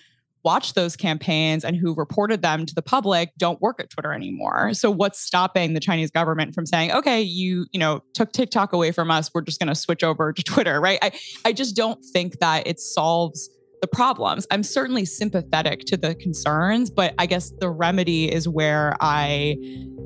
watched 0.43 0.75
those 0.75 0.95
campaigns 0.95 1.63
and 1.63 1.75
who 1.75 1.93
reported 1.95 2.41
them 2.41 2.65
to 2.65 2.75
the 2.75 2.81
public 2.81 3.31
don't 3.37 3.61
work 3.61 3.79
at 3.79 3.89
Twitter 3.89 4.13
anymore. 4.13 4.73
So 4.73 4.91
what's 4.91 5.19
stopping 5.19 5.73
the 5.73 5.79
Chinese 5.79 6.11
government 6.11 6.53
from 6.53 6.65
saying, 6.65 6.91
"Okay, 6.91 7.21
you, 7.21 7.65
you 7.71 7.79
know, 7.79 8.01
took 8.13 8.31
TikTok 8.31 8.73
away 8.73 8.91
from 8.91 9.09
us, 9.09 9.31
we're 9.33 9.41
just 9.41 9.59
going 9.59 9.69
to 9.69 9.75
switch 9.75 10.03
over 10.03 10.33
to 10.33 10.43
Twitter," 10.53 10.79
right? 10.79 10.99
I 11.01 11.11
I 11.45 11.53
just 11.53 11.75
don't 11.75 12.03
think 12.03 12.39
that 12.39 12.67
it 12.67 12.79
solves 12.79 13.49
the 13.83 13.87
problems. 13.87 14.47
I'm 14.49 14.63
certainly 14.63 15.03
sympathetic 15.03 15.81
to 15.87 15.97
the 15.97 16.15
concerns, 16.15 16.89
but 16.89 17.13
I 17.19 17.25
guess 17.25 17.51
the 17.59 17.69
remedy 17.69 18.31
is 18.31 18.47
where 18.47 18.95
I 19.01 19.57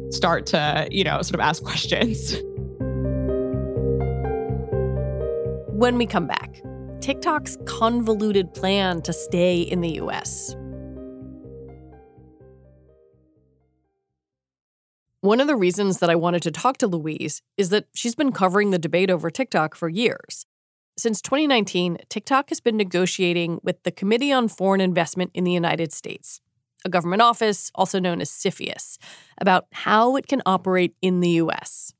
start 0.09 0.47
to, 0.47 0.87
you 0.89 1.03
know, 1.03 1.21
sort 1.21 1.35
of 1.35 1.41
ask 1.41 1.63
questions. 1.71 2.35
When 5.69 5.99
we 5.99 6.07
come 6.07 6.25
back, 6.25 6.59
TikTok's 6.99 7.57
convoluted 7.65 8.53
plan 8.53 9.01
to 9.03 9.13
stay 9.13 9.61
in 9.61 9.81
the 9.81 9.99
US. 10.01 10.55
One 15.21 15.39
of 15.39 15.47
the 15.47 15.55
reasons 15.55 15.99
that 15.99 16.09
I 16.09 16.15
wanted 16.15 16.41
to 16.43 16.51
talk 16.51 16.77
to 16.77 16.87
Louise 16.87 17.41
is 17.57 17.69
that 17.69 17.85
she's 17.93 18.15
been 18.15 18.31
covering 18.31 18.71
the 18.71 18.79
debate 18.79 19.09
over 19.09 19.29
TikTok 19.29 19.75
for 19.75 19.89
years. 19.89 20.45
Since 20.97 21.21
2019, 21.21 21.97
TikTok 22.09 22.49
has 22.49 22.59
been 22.59 22.77
negotiating 22.77 23.59
with 23.61 23.83
the 23.83 23.91
Committee 23.91 24.31
on 24.31 24.47
Foreign 24.47 24.81
Investment 24.81 25.31
in 25.33 25.43
the 25.43 25.51
United 25.51 25.93
States, 25.93 26.41
a 26.85 26.89
government 26.89 27.21
office 27.21 27.71
also 27.75 27.99
known 27.99 28.21
as 28.21 28.31
CFIUS, 28.31 28.97
about 29.39 29.67
how 29.71 30.15
it 30.15 30.27
can 30.27 30.41
operate 30.45 30.95
in 31.01 31.19
the 31.19 31.29
US. 31.41 31.93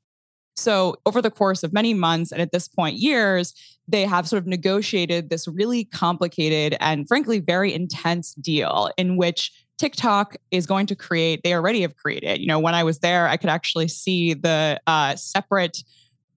So, 0.58 0.96
over 1.06 1.22
the 1.22 1.30
course 1.30 1.62
of 1.62 1.72
many 1.72 1.94
months 1.94 2.32
and 2.32 2.42
at 2.42 2.52
this 2.52 2.68
point, 2.68 2.96
years, 2.96 3.54
they 3.86 4.04
have 4.04 4.28
sort 4.28 4.42
of 4.42 4.46
negotiated 4.46 5.30
this 5.30 5.46
really 5.48 5.84
complicated 5.84 6.76
and 6.80 7.06
frankly 7.06 7.38
very 7.38 7.72
intense 7.72 8.34
deal 8.34 8.90
in 8.98 9.16
which 9.16 9.52
TikTok 9.78 10.36
is 10.50 10.66
going 10.66 10.86
to 10.86 10.96
create, 10.96 11.42
they 11.44 11.54
already 11.54 11.82
have 11.82 11.96
created. 11.96 12.40
You 12.40 12.48
know, 12.48 12.58
when 12.58 12.74
I 12.74 12.82
was 12.82 12.98
there, 12.98 13.28
I 13.28 13.36
could 13.36 13.50
actually 13.50 13.88
see 13.88 14.34
the 14.34 14.80
uh, 14.86 15.14
separate 15.14 15.78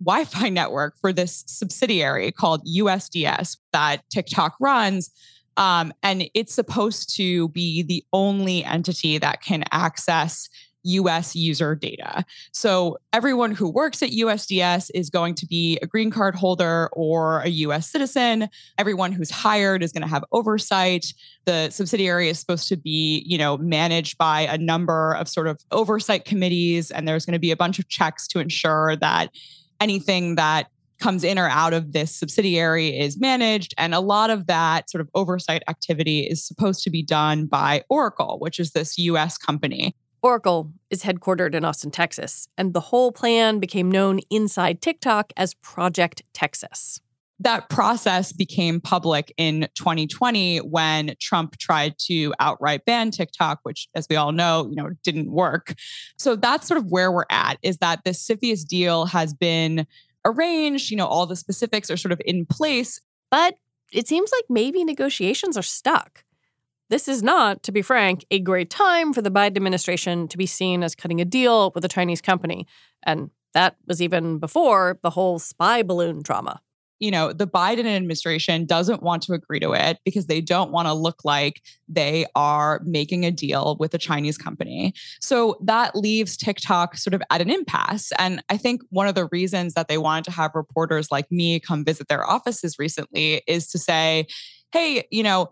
Wi 0.03 0.25
Fi 0.25 0.49
network 0.49 0.95
for 1.01 1.11
this 1.11 1.43
subsidiary 1.47 2.31
called 2.31 2.65
USDS 2.65 3.57
that 3.73 4.03
TikTok 4.11 4.55
runs. 4.59 5.09
Um, 5.57 5.91
and 6.01 6.29
it's 6.33 6.53
supposed 6.53 7.15
to 7.17 7.49
be 7.49 7.83
the 7.83 8.05
only 8.13 8.63
entity 8.63 9.17
that 9.17 9.41
can 9.41 9.63
access 9.71 10.47
US 10.83 11.35
user 11.35 11.75
data. 11.75 12.25
So 12.51 12.97
everyone 13.13 13.51
who 13.51 13.69
works 13.69 14.01
at 14.01 14.11
USDS 14.11 14.91
is 14.93 15.09
going 15.09 15.35
to 15.35 15.45
be 15.45 15.77
a 15.81 15.87
green 15.87 16.11
card 16.11 16.35
holder 16.35 16.89
or 16.93 17.41
a 17.41 17.49
US 17.49 17.89
citizen. 17.89 18.49
Everyone 18.77 19.11
who's 19.11 19.31
hired 19.31 19.83
is 19.83 19.91
going 19.91 20.03
to 20.03 20.07
have 20.07 20.23
oversight. 20.31 21.13
The 21.45 21.69
subsidiary 21.69 22.29
is 22.29 22.39
supposed 22.39 22.67
to 22.69 22.77
be, 22.77 23.23
you 23.25 23.37
know, 23.37 23.57
managed 23.57 24.17
by 24.17 24.41
a 24.41 24.57
number 24.57 25.13
of 25.13 25.27
sort 25.27 25.47
of 25.47 25.59
oversight 25.71 26.25
committees 26.25 26.91
and 26.91 27.07
there's 27.07 27.25
going 27.25 27.33
to 27.33 27.39
be 27.39 27.51
a 27.51 27.57
bunch 27.57 27.79
of 27.79 27.87
checks 27.87 28.27
to 28.29 28.39
ensure 28.39 28.95
that 28.97 29.31
anything 29.79 30.35
that 30.35 30.67
comes 31.01 31.23
in 31.23 31.37
or 31.37 31.49
out 31.49 31.73
of 31.73 31.91
this 31.91 32.15
subsidiary 32.15 32.97
is 32.97 33.19
managed. 33.19 33.73
And 33.77 33.93
a 33.93 33.99
lot 33.99 34.29
of 34.29 34.47
that 34.47 34.89
sort 34.89 35.01
of 35.01 35.09
oversight 35.15 35.63
activity 35.67 36.21
is 36.21 36.45
supposed 36.45 36.83
to 36.83 36.89
be 36.89 37.03
done 37.03 37.47
by 37.47 37.83
Oracle, 37.89 38.37
which 38.39 38.59
is 38.59 38.71
this 38.71 38.97
US 38.99 39.37
company. 39.37 39.95
Oracle 40.23 40.71
is 40.91 41.03
headquartered 41.03 41.55
in 41.55 41.65
Austin, 41.65 41.89
Texas, 41.89 42.47
and 42.57 42.73
the 42.73 42.79
whole 42.79 43.11
plan 43.11 43.59
became 43.59 43.89
known 43.89 44.19
inside 44.29 44.81
TikTok 44.81 45.33
as 45.35 45.55
Project 45.55 46.21
Texas. 46.33 47.01
That 47.39 47.69
process 47.69 48.31
became 48.31 48.79
public 48.79 49.33
in 49.35 49.67
2020 49.73 50.59
when 50.59 51.15
Trump 51.19 51.57
tried 51.57 51.95
to 52.05 52.35
outright 52.39 52.85
ban 52.85 53.09
TikTok, 53.09 53.61
which, 53.63 53.87
as 53.95 54.05
we 54.11 54.15
all 54.15 54.31
know, 54.31 54.67
you 54.69 54.75
know, 54.75 54.91
didn't 55.03 55.31
work. 55.31 55.73
So 56.19 56.35
that's 56.35 56.67
sort 56.67 56.77
of 56.77 56.91
where 56.91 57.11
we're 57.11 57.25
at. 57.31 57.57
Is 57.63 57.79
that 57.79 58.03
this 58.05 58.23
CFIUS 58.27 58.67
deal 58.67 59.05
has 59.07 59.33
been 59.33 59.87
arranged? 60.23 60.91
You 60.91 60.97
know, 60.97 61.07
all 61.07 61.25
the 61.25 61.35
specifics 61.35 61.89
are 61.89 61.97
sort 61.97 62.11
of 62.11 62.21
in 62.23 62.45
place, 62.45 63.01
but 63.31 63.55
it 63.91 64.07
seems 64.07 64.31
like 64.31 64.45
maybe 64.47 64.83
negotiations 64.83 65.57
are 65.57 65.63
stuck. 65.63 66.23
This 66.91 67.07
is 67.07 67.23
not, 67.23 67.63
to 67.63 67.71
be 67.71 67.81
frank, 67.81 68.25
a 68.31 68.39
great 68.39 68.69
time 68.69 69.13
for 69.13 69.21
the 69.21 69.31
Biden 69.31 69.55
administration 69.55 70.27
to 70.27 70.37
be 70.37 70.45
seen 70.45 70.83
as 70.83 70.93
cutting 70.93 71.21
a 71.21 71.25
deal 71.25 71.71
with 71.73 71.85
a 71.85 71.87
Chinese 71.87 72.19
company. 72.19 72.67
And 73.03 73.31
that 73.53 73.77
was 73.87 74.01
even 74.01 74.39
before 74.39 74.99
the 75.01 75.09
whole 75.09 75.39
spy 75.39 75.83
balloon 75.83 76.21
drama. 76.21 76.59
You 76.99 77.09
know, 77.09 77.31
the 77.31 77.47
Biden 77.47 77.85
administration 77.85 78.65
doesn't 78.65 79.01
want 79.01 79.23
to 79.23 79.33
agree 79.33 79.61
to 79.61 79.71
it 79.71 79.99
because 80.03 80.25
they 80.25 80.41
don't 80.41 80.73
want 80.73 80.89
to 80.89 80.93
look 80.93 81.23
like 81.23 81.61
they 81.87 82.25
are 82.35 82.81
making 82.83 83.23
a 83.23 83.31
deal 83.31 83.77
with 83.79 83.93
a 83.93 83.97
Chinese 83.97 84.37
company. 84.37 84.93
So 85.21 85.57
that 85.63 85.95
leaves 85.95 86.35
TikTok 86.35 86.97
sort 86.97 87.13
of 87.13 87.23
at 87.31 87.41
an 87.41 87.49
impasse. 87.49 88.11
And 88.19 88.43
I 88.49 88.57
think 88.57 88.81
one 88.89 89.07
of 89.07 89.15
the 89.15 89.29
reasons 89.31 89.75
that 89.75 89.87
they 89.87 89.97
wanted 89.97 90.25
to 90.25 90.31
have 90.31 90.51
reporters 90.55 91.09
like 91.09 91.31
me 91.31 91.61
come 91.61 91.85
visit 91.85 92.09
their 92.09 92.29
offices 92.29 92.77
recently 92.77 93.43
is 93.47 93.67
to 93.69 93.79
say, 93.79 94.27
hey, 94.73 95.05
you 95.09 95.23
know, 95.23 95.51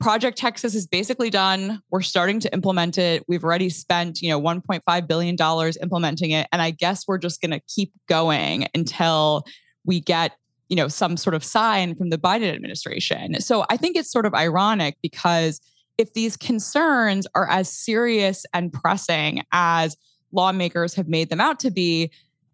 Project 0.00 0.38
Texas 0.38 0.74
is 0.74 0.86
basically 0.86 1.28
done. 1.28 1.82
We're 1.90 2.00
starting 2.00 2.40
to 2.40 2.52
implement 2.54 2.96
it. 2.96 3.22
We've 3.28 3.44
already 3.44 3.68
spent, 3.68 4.22
you 4.22 4.30
know, 4.30 4.40
1.5 4.40 5.06
billion 5.06 5.36
dollars 5.36 5.76
implementing 5.82 6.30
it, 6.30 6.48
and 6.52 6.62
I 6.62 6.70
guess 6.70 7.06
we're 7.06 7.18
just 7.18 7.40
going 7.42 7.50
to 7.50 7.60
keep 7.60 7.92
going 8.08 8.66
until 8.74 9.44
we 9.84 10.00
get, 10.00 10.32
you 10.70 10.76
know, 10.76 10.88
some 10.88 11.18
sort 11.18 11.34
of 11.34 11.44
sign 11.44 11.94
from 11.94 12.08
the 12.08 12.16
Biden 12.16 12.52
administration. 12.52 13.40
So 13.40 13.66
I 13.68 13.76
think 13.76 13.96
it's 13.96 14.10
sort 14.10 14.24
of 14.24 14.32
ironic 14.34 14.96
because 15.02 15.60
if 15.98 16.14
these 16.14 16.34
concerns 16.34 17.26
are 17.34 17.48
as 17.50 17.70
serious 17.70 18.46
and 18.54 18.72
pressing 18.72 19.42
as 19.52 19.98
lawmakers 20.32 20.94
have 20.94 21.08
made 21.08 21.28
them 21.28 21.42
out 21.42 21.60
to 21.60 21.70
be, 21.70 22.10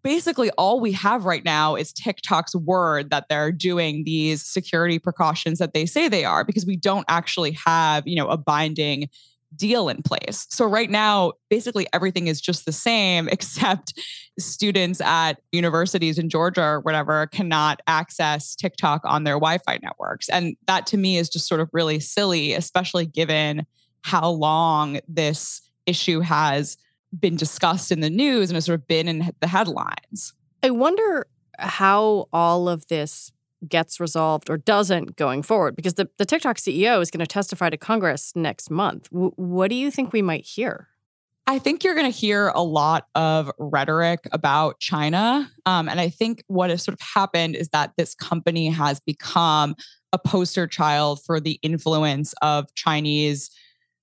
basically 0.07 0.49
all 0.51 0.79
we 0.79 0.93
have 0.93 1.25
right 1.25 1.43
now 1.43 1.75
is 1.75 1.91
TikTok's 1.91 2.55
word 2.55 3.09
that 3.09 3.25
they're 3.27 3.51
doing 3.51 4.05
these 4.05 4.41
security 4.41 4.99
precautions 4.99 5.59
that 5.59 5.73
they 5.73 5.85
say 5.85 6.07
they 6.07 6.23
are 6.23 6.45
because 6.45 6.65
we 6.65 6.77
don't 6.77 7.03
actually 7.09 7.51
have, 7.65 8.07
you 8.07 8.15
know, 8.15 8.29
a 8.29 8.37
binding 8.37 9.09
deal 9.57 9.89
in 9.89 10.01
place. 10.01 10.47
So 10.49 10.65
right 10.65 10.89
now 10.89 11.33
basically 11.49 11.87
everything 11.91 12.27
is 12.27 12.39
just 12.39 12.65
the 12.65 12.71
same 12.71 13.27
except 13.31 14.01
students 14.39 15.01
at 15.01 15.41
universities 15.51 16.17
in 16.17 16.29
Georgia 16.29 16.63
or 16.63 16.79
whatever 16.79 17.27
cannot 17.27 17.81
access 17.85 18.55
TikTok 18.55 19.01
on 19.03 19.25
their 19.25 19.35
Wi-Fi 19.35 19.79
networks. 19.83 20.29
And 20.29 20.55
that 20.67 20.87
to 20.87 20.97
me 20.97 21.17
is 21.17 21.27
just 21.27 21.49
sort 21.49 21.59
of 21.59 21.69
really 21.73 21.99
silly 21.99 22.53
especially 22.53 23.05
given 23.05 23.65
how 24.03 24.29
long 24.29 25.01
this 25.09 25.69
issue 25.85 26.21
has 26.21 26.77
been 27.19 27.35
discussed 27.35 27.91
in 27.91 27.99
the 27.99 28.09
news 28.09 28.49
and 28.49 28.55
has 28.55 28.65
sort 28.65 28.79
of 28.79 28.87
been 28.87 29.07
in 29.07 29.31
the 29.39 29.47
headlines. 29.47 30.33
I 30.63 30.71
wonder 30.71 31.27
how 31.59 32.27
all 32.31 32.69
of 32.69 32.87
this 32.87 33.31
gets 33.67 33.99
resolved 33.99 34.49
or 34.49 34.57
doesn't 34.57 35.15
going 35.15 35.41
forward 35.41 35.75
because 35.75 35.95
the, 35.95 36.09
the 36.17 36.25
TikTok 36.25 36.57
CEO 36.57 37.01
is 37.01 37.09
going 37.09 37.19
to 37.19 37.27
testify 37.27 37.69
to 37.69 37.77
Congress 37.77 38.31
next 38.35 38.69
month. 38.69 39.09
W- 39.11 39.31
what 39.35 39.69
do 39.69 39.75
you 39.75 39.89
think 39.89 40.13
we 40.13 40.21
might 40.21 40.45
hear? 40.45 40.89
I 41.49 41.59
think 41.59 41.83
you're 41.83 41.95
going 41.95 42.11
to 42.11 42.17
hear 42.17 42.49
a 42.49 42.61
lot 42.61 43.07
of 43.15 43.49
rhetoric 43.57 44.27
about 44.33 44.79
China. 44.79 45.49
Um, 45.65 45.87
and 45.87 45.99
I 45.99 46.09
think 46.09 46.43
what 46.47 46.69
has 46.69 46.83
sort 46.83 46.93
of 46.93 46.99
happened 46.99 47.55
is 47.55 47.69
that 47.69 47.93
this 47.97 48.13
company 48.13 48.67
has 48.67 48.99
become 48.99 49.75
a 50.11 50.19
poster 50.19 50.67
child 50.67 51.23
for 51.25 51.39
the 51.39 51.57
influence 51.63 52.33
of 52.41 52.73
Chinese 52.75 53.49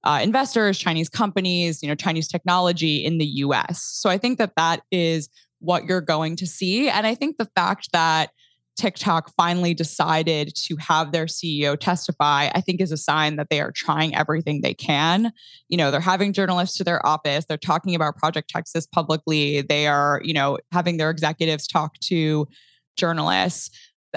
uh, 0.04 0.20
investors, 0.22 0.78
Chinese 0.78 1.08
companies, 1.08 1.82
you 1.82 1.88
know, 1.88 1.94
Chinese 1.94 2.28
technology 2.28 3.04
in 3.04 3.18
the 3.18 3.26
US. 3.26 3.82
So 3.82 4.10
I 4.10 4.18
think 4.18 4.38
that 4.38 4.52
that 4.56 4.82
is 4.90 5.28
what 5.58 5.84
you're 5.84 6.00
going 6.00 6.36
to 6.36 6.46
see. 6.46 6.88
And 6.88 7.06
I 7.06 7.14
think 7.14 7.38
the 7.38 7.48
fact 7.56 7.88
that 7.92 8.30
TikTok 8.76 9.32
finally 9.36 9.72
decided 9.72 10.52
to 10.56 10.76
have 10.76 11.12
their 11.12 11.26
CEO 11.26 11.78
testify, 11.78 12.50
I 12.54 12.60
think 12.60 12.80
is 12.80 12.90
a 12.90 12.96
sign 12.96 13.36
that 13.36 13.48
they 13.48 13.60
are 13.60 13.70
trying 13.70 14.14
everything 14.14 14.60
they 14.60 14.74
can. 14.74 15.32
You 15.68 15.76
know, 15.76 15.90
they're 15.90 16.00
having 16.00 16.32
journalists 16.32 16.76
to 16.78 16.84
their 16.84 17.04
office, 17.06 17.44
they're 17.44 17.56
talking 17.56 17.94
about 17.94 18.16
Project 18.16 18.50
Texas 18.50 18.86
publicly, 18.86 19.62
they 19.62 19.86
are, 19.86 20.20
you 20.24 20.34
know, 20.34 20.58
having 20.72 20.96
their 20.96 21.10
executives 21.10 21.66
talk 21.66 21.98
to 22.00 22.48
journalists. 22.96 23.70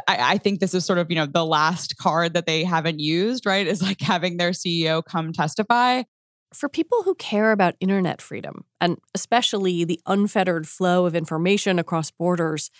I, 0.07 0.33
I, 0.33 0.37
think 0.37 0.59
this 0.59 0.73
is 0.73 0.85
sort 0.85 0.99
of, 0.99 1.09
you 1.09 1.15
know, 1.15 1.25
the 1.25 1.45
last 1.45 1.97
card 1.97 2.33
that 2.33 2.45
they 2.45 2.63
haven't 2.63 2.99
used, 2.99 3.45
right? 3.45 3.65
Is 3.65 3.81
like 3.81 4.01
having 4.01 4.37
their 4.37 4.51
CEO 4.51 5.03
come 5.03 5.33
testify. 5.33 6.03
For 6.53 6.69
people 6.69 7.03
who 7.03 7.15
care 7.15 7.51
about 7.51 7.75
internet 7.79 8.21
freedom, 8.21 8.65
and 8.79 8.97
especially 9.13 9.83
the 9.83 9.99
unfettered 10.05 10.67
flow 10.67 11.05
of 11.05 11.15
information 11.15 11.77
across 11.77 12.09
borders, 12.11 12.71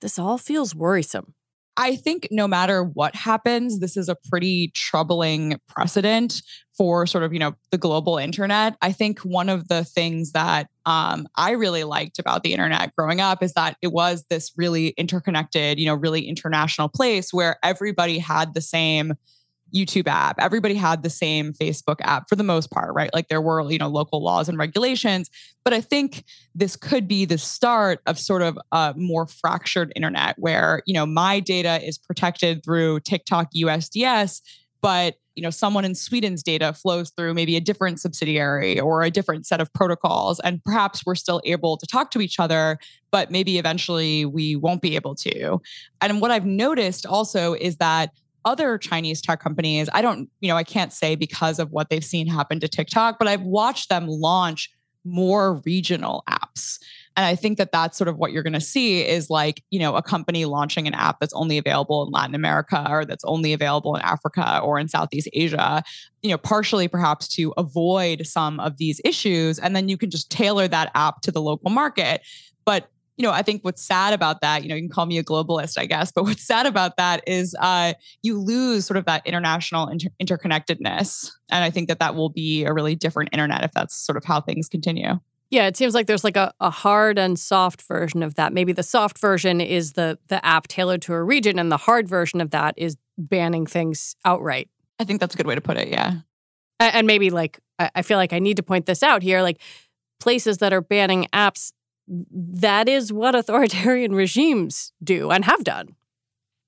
this 0.00 0.18
all 0.18 0.36
feels 0.36 0.74
worrisome. 0.74 1.34
I 1.76 1.96
think 1.96 2.28
no 2.30 2.46
matter 2.46 2.84
what 2.84 3.16
happens, 3.16 3.80
this 3.80 3.96
is 3.96 4.08
a 4.08 4.16
pretty 4.30 4.70
troubling 4.74 5.58
precedent 5.68 6.42
for 6.76 7.06
sort 7.06 7.24
of, 7.24 7.32
you 7.32 7.38
know, 7.38 7.54
the 7.70 7.78
global 7.78 8.16
internet. 8.16 8.76
I 8.80 8.92
think 8.92 9.20
one 9.20 9.48
of 9.48 9.68
the 9.68 9.84
things 9.84 10.32
that 10.32 10.68
um, 10.86 11.26
I 11.36 11.52
really 11.52 11.84
liked 11.84 12.18
about 12.18 12.42
the 12.42 12.52
internet 12.52 12.94
growing 12.96 13.20
up 13.20 13.42
is 13.42 13.54
that 13.54 13.76
it 13.82 13.92
was 13.92 14.24
this 14.30 14.52
really 14.56 14.88
interconnected, 14.90 15.78
you 15.78 15.86
know, 15.86 15.94
really 15.94 16.28
international 16.28 16.88
place 16.88 17.32
where 17.32 17.56
everybody 17.62 18.18
had 18.18 18.54
the 18.54 18.60
same 18.60 19.14
YouTube 19.74 20.06
app. 20.06 20.36
Everybody 20.38 20.74
had 20.74 21.02
the 21.02 21.10
same 21.10 21.52
Facebook 21.52 21.96
app 22.00 22.28
for 22.28 22.36
the 22.36 22.44
most 22.44 22.70
part, 22.70 22.94
right? 22.94 23.12
Like 23.12 23.28
there 23.28 23.40
were, 23.40 23.68
you 23.70 23.78
know, 23.78 23.88
local 23.88 24.22
laws 24.22 24.48
and 24.48 24.56
regulations. 24.56 25.30
But 25.64 25.72
I 25.72 25.80
think 25.80 26.24
this 26.54 26.76
could 26.76 27.08
be 27.08 27.24
the 27.24 27.38
start 27.38 28.00
of 28.06 28.18
sort 28.18 28.42
of 28.42 28.58
a 28.72 28.94
more 28.96 29.26
fractured 29.26 29.92
internet 29.96 30.38
where, 30.38 30.82
you 30.86 30.94
know, 30.94 31.06
my 31.06 31.40
data 31.40 31.82
is 31.84 31.98
protected 31.98 32.64
through 32.64 33.00
TikTok 33.00 33.52
USDS, 33.54 34.40
but 34.80 35.16
you 35.34 35.42
know 35.42 35.50
someone 35.50 35.84
in 35.84 35.94
sweden's 35.94 36.42
data 36.42 36.72
flows 36.72 37.10
through 37.10 37.34
maybe 37.34 37.56
a 37.56 37.60
different 37.60 38.00
subsidiary 38.00 38.78
or 38.78 39.02
a 39.02 39.10
different 39.10 39.46
set 39.46 39.60
of 39.60 39.72
protocols 39.72 40.40
and 40.40 40.62
perhaps 40.64 41.04
we're 41.04 41.14
still 41.14 41.40
able 41.44 41.76
to 41.76 41.86
talk 41.86 42.10
to 42.12 42.20
each 42.20 42.38
other 42.38 42.78
but 43.10 43.30
maybe 43.30 43.58
eventually 43.58 44.24
we 44.24 44.54
won't 44.54 44.82
be 44.82 44.94
able 44.94 45.14
to 45.14 45.60
and 46.00 46.20
what 46.20 46.30
i've 46.30 46.46
noticed 46.46 47.04
also 47.06 47.54
is 47.54 47.76
that 47.76 48.10
other 48.44 48.78
Chinese 48.78 49.20
tech 49.20 49.40
companies, 49.40 49.88
I 49.92 50.02
don't, 50.02 50.28
you 50.40 50.48
know, 50.48 50.56
I 50.56 50.64
can't 50.64 50.92
say 50.92 51.14
because 51.14 51.58
of 51.58 51.70
what 51.72 51.90
they've 51.90 52.04
seen 52.04 52.26
happen 52.26 52.60
to 52.60 52.68
TikTok, 52.68 53.18
but 53.18 53.28
I've 53.28 53.42
watched 53.42 53.88
them 53.88 54.06
launch 54.06 54.70
more 55.04 55.60
regional 55.66 56.24
apps. 56.28 56.78
And 57.16 57.24
I 57.24 57.36
think 57.36 57.58
that 57.58 57.70
that's 57.70 57.96
sort 57.96 58.08
of 58.08 58.16
what 58.16 58.32
you're 58.32 58.42
going 58.42 58.54
to 58.54 58.60
see 58.60 59.06
is 59.06 59.30
like, 59.30 59.62
you 59.70 59.78
know, 59.78 59.94
a 59.94 60.02
company 60.02 60.46
launching 60.46 60.88
an 60.88 60.94
app 60.94 61.20
that's 61.20 61.34
only 61.34 61.58
available 61.58 62.04
in 62.04 62.10
Latin 62.10 62.34
America 62.34 62.84
or 62.90 63.04
that's 63.04 63.24
only 63.24 63.52
available 63.52 63.94
in 63.94 64.02
Africa 64.02 64.60
or 64.60 64.78
in 64.78 64.88
Southeast 64.88 65.28
Asia, 65.32 65.82
you 66.22 66.30
know, 66.30 66.38
partially 66.38 66.88
perhaps 66.88 67.28
to 67.28 67.52
avoid 67.56 68.26
some 68.26 68.58
of 68.58 68.78
these 68.78 69.00
issues. 69.04 69.58
And 69.58 69.76
then 69.76 69.88
you 69.88 69.96
can 69.96 70.10
just 70.10 70.30
tailor 70.30 70.66
that 70.66 70.90
app 70.94 71.20
to 71.20 71.30
the 71.30 71.40
local 71.40 71.70
market. 71.70 72.22
But 72.64 72.90
you 73.16 73.22
know, 73.22 73.30
I 73.30 73.42
think 73.42 73.64
what's 73.64 73.82
sad 73.82 74.12
about 74.12 74.40
that, 74.40 74.62
you 74.62 74.68
know, 74.68 74.74
you 74.74 74.82
can 74.82 74.88
call 74.88 75.06
me 75.06 75.18
a 75.18 75.24
globalist, 75.24 75.78
I 75.78 75.86
guess, 75.86 76.10
but 76.10 76.24
what's 76.24 76.44
sad 76.44 76.66
about 76.66 76.96
that 76.96 77.22
is 77.26 77.54
uh, 77.60 77.94
you 78.22 78.38
lose 78.38 78.86
sort 78.86 78.96
of 78.96 79.04
that 79.04 79.26
international 79.26 79.88
inter- 79.88 80.10
interconnectedness. 80.20 81.30
And 81.50 81.62
I 81.64 81.70
think 81.70 81.88
that 81.88 82.00
that 82.00 82.14
will 82.14 82.30
be 82.30 82.64
a 82.64 82.72
really 82.72 82.96
different 82.96 83.30
internet 83.32 83.62
if 83.62 83.72
that's 83.72 83.94
sort 83.94 84.16
of 84.16 84.24
how 84.24 84.40
things 84.40 84.68
continue. 84.68 85.20
Yeah, 85.50 85.66
it 85.68 85.76
seems 85.76 85.94
like 85.94 86.06
there's 86.06 86.24
like 86.24 86.36
a, 86.36 86.52
a 86.58 86.70
hard 86.70 87.18
and 87.18 87.38
soft 87.38 87.82
version 87.82 88.22
of 88.24 88.34
that. 88.34 88.52
Maybe 88.52 88.72
the 88.72 88.82
soft 88.82 89.18
version 89.18 89.60
is 89.60 89.92
the 89.92 90.18
the 90.26 90.44
app 90.44 90.66
tailored 90.66 91.02
to 91.02 91.12
a 91.12 91.22
region, 91.22 91.60
and 91.60 91.70
the 91.70 91.76
hard 91.76 92.08
version 92.08 92.40
of 92.40 92.50
that 92.50 92.74
is 92.76 92.96
banning 93.16 93.66
things 93.66 94.16
outright. 94.24 94.68
I 94.98 95.04
think 95.04 95.20
that's 95.20 95.34
a 95.34 95.36
good 95.36 95.46
way 95.46 95.54
to 95.54 95.60
put 95.60 95.76
it. 95.76 95.88
Yeah. 95.88 96.14
And 96.80 97.06
maybe 97.06 97.30
like 97.30 97.60
I 97.78 98.02
feel 98.02 98.18
like 98.18 98.32
I 98.32 98.40
need 98.40 98.56
to 98.56 98.62
point 98.62 98.86
this 98.86 99.02
out 99.02 99.22
here, 99.22 99.42
like 99.42 99.60
places 100.18 100.58
that 100.58 100.72
are 100.72 100.80
banning 100.80 101.28
apps, 101.32 101.72
that 102.08 102.88
is 102.88 103.12
what 103.12 103.34
authoritarian 103.34 104.14
regimes 104.14 104.92
do 105.02 105.30
and 105.30 105.44
have 105.44 105.64
done. 105.64 105.96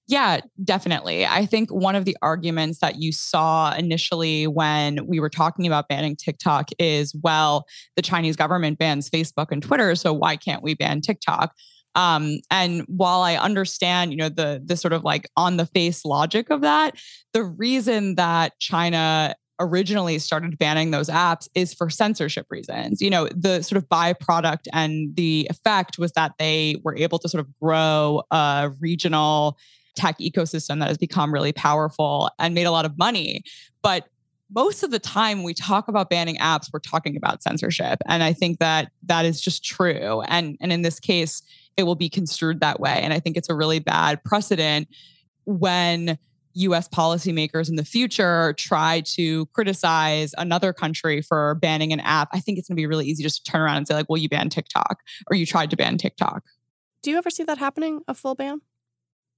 Yeah, 0.09 0.41
definitely. 0.63 1.27
I 1.27 1.47
think 1.47 1.71
one 1.71 1.97
of 1.97 2.05
the 2.05 2.17
arguments 2.23 2.79
that 2.79 3.01
you 3.01 3.11
saw 3.11 3.75
initially 3.75 4.47
when 4.47 5.05
we 5.07 5.19
were 5.19 5.29
talking 5.29 5.67
about 5.67 5.89
banning 5.89 6.15
TikTok 6.15 6.69
is 6.79 7.13
well, 7.23 7.67
the 7.97 8.03
Chinese 8.03 8.37
government 8.37 8.79
bans 8.79 9.11
Facebook 9.11 9.49
and 9.51 9.61
Twitter, 9.63 9.97
so 9.97 10.13
why 10.13 10.37
can't 10.37 10.63
we 10.63 10.75
ban 10.75 11.01
TikTok? 11.01 11.53
Um, 11.97 12.39
and 12.51 12.83
while 12.89 13.23
I 13.23 13.37
understand, 13.37 14.13
you 14.13 14.19
know, 14.19 14.29
the 14.29 14.63
the 14.65 14.77
sort 14.77 14.93
of 14.93 15.03
like 15.03 15.29
on 15.37 15.57
the 15.57 15.67
face 15.67 16.05
logic 16.05 16.51
of 16.51 16.61
that, 16.61 16.95
the 17.33 17.43
reason 17.43 18.15
that 18.15 18.53
China 18.61 19.35
originally 19.59 20.19
started 20.19 20.59
banning 20.59 20.91
those 20.91 21.09
apps 21.09 21.49
is 21.55 21.73
for 21.73 21.89
censorship 21.89 22.47
reasons. 22.51 23.01
You 23.01 23.11
know, 23.11 23.29
the 23.29 23.63
sort 23.63 23.77
of 23.77 23.89
byproduct 23.89 24.67
and 24.73 25.15
the 25.17 25.47
effect 25.51 25.99
was 25.99 26.13
that 26.13 26.33
they 26.39 26.77
were 26.85 26.97
able 26.97 27.19
to 27.21 27.29
sort 27.29 27.41
of 27.41 27.59
grow 27.61 28.23
a 28.31 28.71
regional 28.81 29.57
tech 29.95 30.19
ecosystem 30.19 30.79
that 30.81 30.89
has 30.89 30.99
become 30.99 31.33
really 31.33 31.53
powerful 31.53 32.31
and 32.39 32.55
made 32.55 32.67
a 32.67 32.71
lot 32.71 32.85
of 32.85 32.99
money. 32.99 33.43
But 33.83 34.09
most 34.55 34.83
of 34.83 34.91
the 34.91 34.99
time 34.99 35.43
we 35.43 35.55
talk 35.55 35.89
about 35.89 36.11
banning 36.11 36.37
apps, 36.37 36.69
we're 36.73 36.79
talking 36.81 37.17
about 37.17 37.43
censorship. 37.43 37.99
And 38.07 38.23
I 38.23 38.33
think 38.33 38.59
that 38.59 38.93
that 39.05 39.25
is 39.25 39.41
just 39.41 39.65
true. 39.65 40.23
And, 40.29 40.57
and 40.61 40.73
in 40.73 40.83
this 40.83 41.01
case, 41.01 41.43
it 41.77 41.83
will 41.83 41.97
be 41.97 42.09
construed 42.09 42.61
that 42.61 42.79
way. 42.79 43.01
And 43.03 43.13
I 43.13 43.19
think 43.19 43.37
it's 43.37 43.49
a 43.49 43.55
really 43.55 43.81
bad 43.81 44.23
precedent 44.23 44.89
when 45.45 46.19
US 46.57 46.89
policymakers 46.89 47.69
in 47.69 47.77
the 47.77 47.85
future 47.85 48.55
try 48.59 49.03
to 49.15 49.47
criticize 49.47 50.35
another 50.39 50.73
country 50.73 51.23
for 51.23 51.55
banning 51.57 51.93
an 51.93 52.01
app. 52.01 52.29
I 52.33 52.41
think 52.41 52.59
it's 52.59 52.69
going 52.69 52.77
to 52.77 52.81
be 52.81 52.87
really 52.87 53.07
easy 53.07 53.23
just 53.23 53.45
to 53.45 53.51
turn 53.51 53.61
around 53.61 53.77
and 53.77 53.87
say, 53.89 53.95
like, 53.95 54.07
well, 54.09 54.17
you 54.17 54.29
banned 54.29 54.53
TikTok 54.53 55.01
or 55.31 55.37
you 55.37 55.47
tried 55.47 55.71
to 55.71 55.77
ban 55.77 55.99
TikTok. 55.99 56.43
Do 57.03 57.11
you 57.11 57.19
ever 57.19 57.31
see 57.31 57.45
that 57.45 57.59
happening, 57.59 58.01
a 58.09 58.15
full 58.15 58.35
ban? 58.35 58.61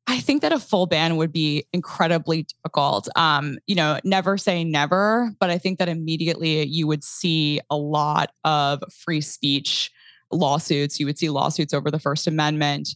I 0.07 0.21
think 0.21 0.41
that 0.41 0.53
a 0.53 0.59
full 0.59 0.87
ban 0.87 1.17
would 1.17 1.33
be 1.33 1.67
incredibly 1.73 2.45
difficult. 2.45 3.09
Um, 3.15 3.59
you 3.67 3.75
know, 3.75 3.99
never 4.05 4.39
say 4.39 4.65
never, 4.65 5.31
but 5.39 5.51
I 5.51 5.59
think 5.59 5.79
that 5.79 5.89
immediately 5.89 6.65
you 6.67 6.87
would 6.87 7.05
see 7.05 7.61
a 7.69 7.77
lot 7.77 8.31
of 8.43 8.83
free 8.91 9.21
speech 9.21 9.91
lawsuits. 10.33 10.99
You 10.99 11.05
would 11.07 11.19
see 11.19 11.29
lawsuits 11.29 11.75
over 11.75 11.91
the 11.91 11.99
First 11.99 12.27
Amendment. 12.27 12.89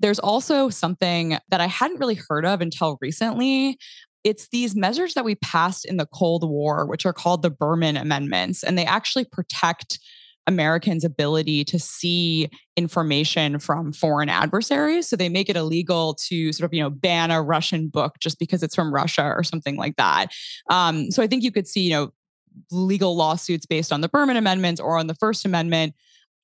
There's 0.00 0.18
also 0.18 0.68
something 0.70 1.38
that 1.48 1.60
I 1.60 1.66
hadn't 1.66 1.98
really 1.98 2.18
heard 2.28 2.44
of 2.44 2.60
until 2.60 2.98
recently. 3.00 3.78
It's 4.24 4.48
these 4.48 4.74
measures 4.74 5.14
that 5.14 5.24
we 5.24 5.36
passed 5.36 5.84
in 5.84 5.96
the 5.96 6.06
Cold 6.06 6.48
War, 6.48 6.86
which 6.86 7.06
are 7.06 7.12
called 7.12 7.42
the 7.42 7.50
Berman 7.50 7.96
Amendments, 7.96 8.62
and 8.62 8.76
they 8.76 8.84
actually 8.84 9.24
protect 9.24 9.98
Americans' 10.48 11.04
ability 11.04 11.62
to 11.62 11.78
see 11.78 12.48
information 12.76 13.58
from 13.58 13.92
foreign 13.92 14.30
adversaries. 14.30 15.06
So 15.06 15.14
they 15.14 15.28
make 15.28 15.50
it 15.50 15.56
illegal 15.56 16.16
to 16.26 16.52
sort 16.52 16.64
of, 16.64 16.74
you 16.74 16.82
know, 16.82 16.90
ban 16.90 17.30
a 17.30 17.42
Russian 17.42 17.88
book 17.88 18.14
just 18.18 18.38
because 18.38 18.62
it's 18.62 18.74
from 18.74 18.92
Russia 18.92 19.24
or 19.36 19.44
something 19.44 19.76
like 19.76 19.96
that. 19.96 20.32
Um, 20.70 21.10
so 21.10 21.22
I 21.22 21.26
think 21.26 21.44
you 21.44 21.52
could 21.52 21.68
see, 21.68 21.82
you 21.82 21.90
know, 21.90 22.12
legal 22.70 23.14
lawsuits 23.14 23.66
based 23.66 23.92
on 23.92 24.00
the 24.00 24.08
Berman 24.08 24.38
Amendments 24.38 24.80
or 24.80 24.98
on 24.98 25.06
the 25.06 25.14
First 25.14 25.44
Amendment. 25.44 25.94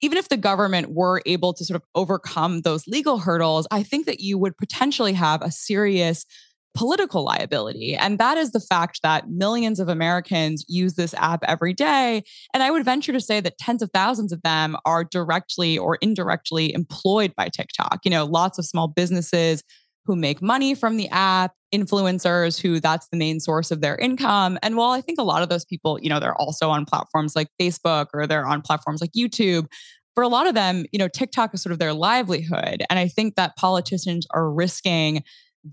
Even 0.05 0.19
if 0.19 0.29
the 0.29 0.37
government 0.37 0.93
were 0.93 1.23
able 1.25 1.55
to 1.55 1.65
sort 1.65 1.77
of 1.77 1.83
overcome 1.95 2.61
those 2.61 2.87
legal 2.87 3.17
hurdles, 3.17 3.67
I 3.71 3.83
think 3.83 4.05
that 4.05 4.21
you 4.21 4.37
would 4.37 4.55
potentially 4.59 5.15
have 5.15 5.41
a 5.41 5.51
serious 5.51 6.27
political 6.75 7.25
liability. 7.25 7.95
And 7.95 8.19
that 8.19 8.37
is 8.37 8.51
the 8.51 8.61
fact 8.61 9.01
that 9.03 9.31
millions 9.31 9.81
of 9.81 9.89
Americans 9.89 10.63
use 10.69 10.93
this 10.93 11.15
app 11.15 11.43
every 11.45 11.73
day. 11.73 12.23
And 12.53 12.63
I 12.63 12.71
would 12.71 12.85
venture 12.85 13.13
to 13.13 13.21
say 13.21 13.41
that 13.41 13.57
tens 13.57 13.81
of 13.81 13.91
thousands 13.95 14.31
of 14.31 14.43
them 14.43 14.77
are 14.85 15.05
directly 15.05 15.79
or 15.79 15.97
indirectly 16.03 16.75
employed 16.75 17.33
by 17.35 17.49
TikTok. 17.49 18.01
You 18.05 18.11
know, 18.11 18.27
lots 18.27 18.59
of 18.59 18.67
small 18.67 18.89
businesses 18.89 19.63
who 20.05 20.17
make 20.17 20.43
money 20.43 20.75
from 20.75 20.97
the 20.97 21.09
app, 21.09 21.53
influencers 21.75 22.61
who 22.61 22.81
that's 22.81 23.09
the 23.09 23.17
main 23.17 23.41
source 23.41 23.71
of 23.71 23.81
their 23.81 23.97
income. 23.97 24.59
And 24.63 24.77
while 24.77 24.91
I 24.91 25.01
think 25.01 25.19
a 25.19 25.25
lot 25.25 25.43
of 25.43 25.49
those 25.49 25.65
people, 25.65 25.99
you 26.01 26.09
know, 26.09 26.21
they're 26.21 26.37
also 26.37 26.71
on 26.71 26.85
platforms 26.85 27.35
like 27.35 27.49
Facebook 27.61 28.07
or 28.13 28.27
they're 28.27 28.47
on 28.47 28.63
platforms 28.63 29.01
like 29.01 29.13
YouTube, 29.13 29.67
for 30.15 30.23
a 30.23 30.29
lot 30.29 30.47
of 30.47 30.55
them, 30.55 30.85
you 30.93 30.99
know, 30.99 31.09
TikTok 31.09 31.55
is 31.55 31.63
sort 31.63 31.73
of 31.73 31.79
their 31.79 31.93
livelihood. 31.93 32.85
And 32.89 32.99
I 32.99 33.09
think 33.09 33.35
that 33.35 33.57
politicians 33.57 34.27
are 34.33 34.49
risking 34.49 35.25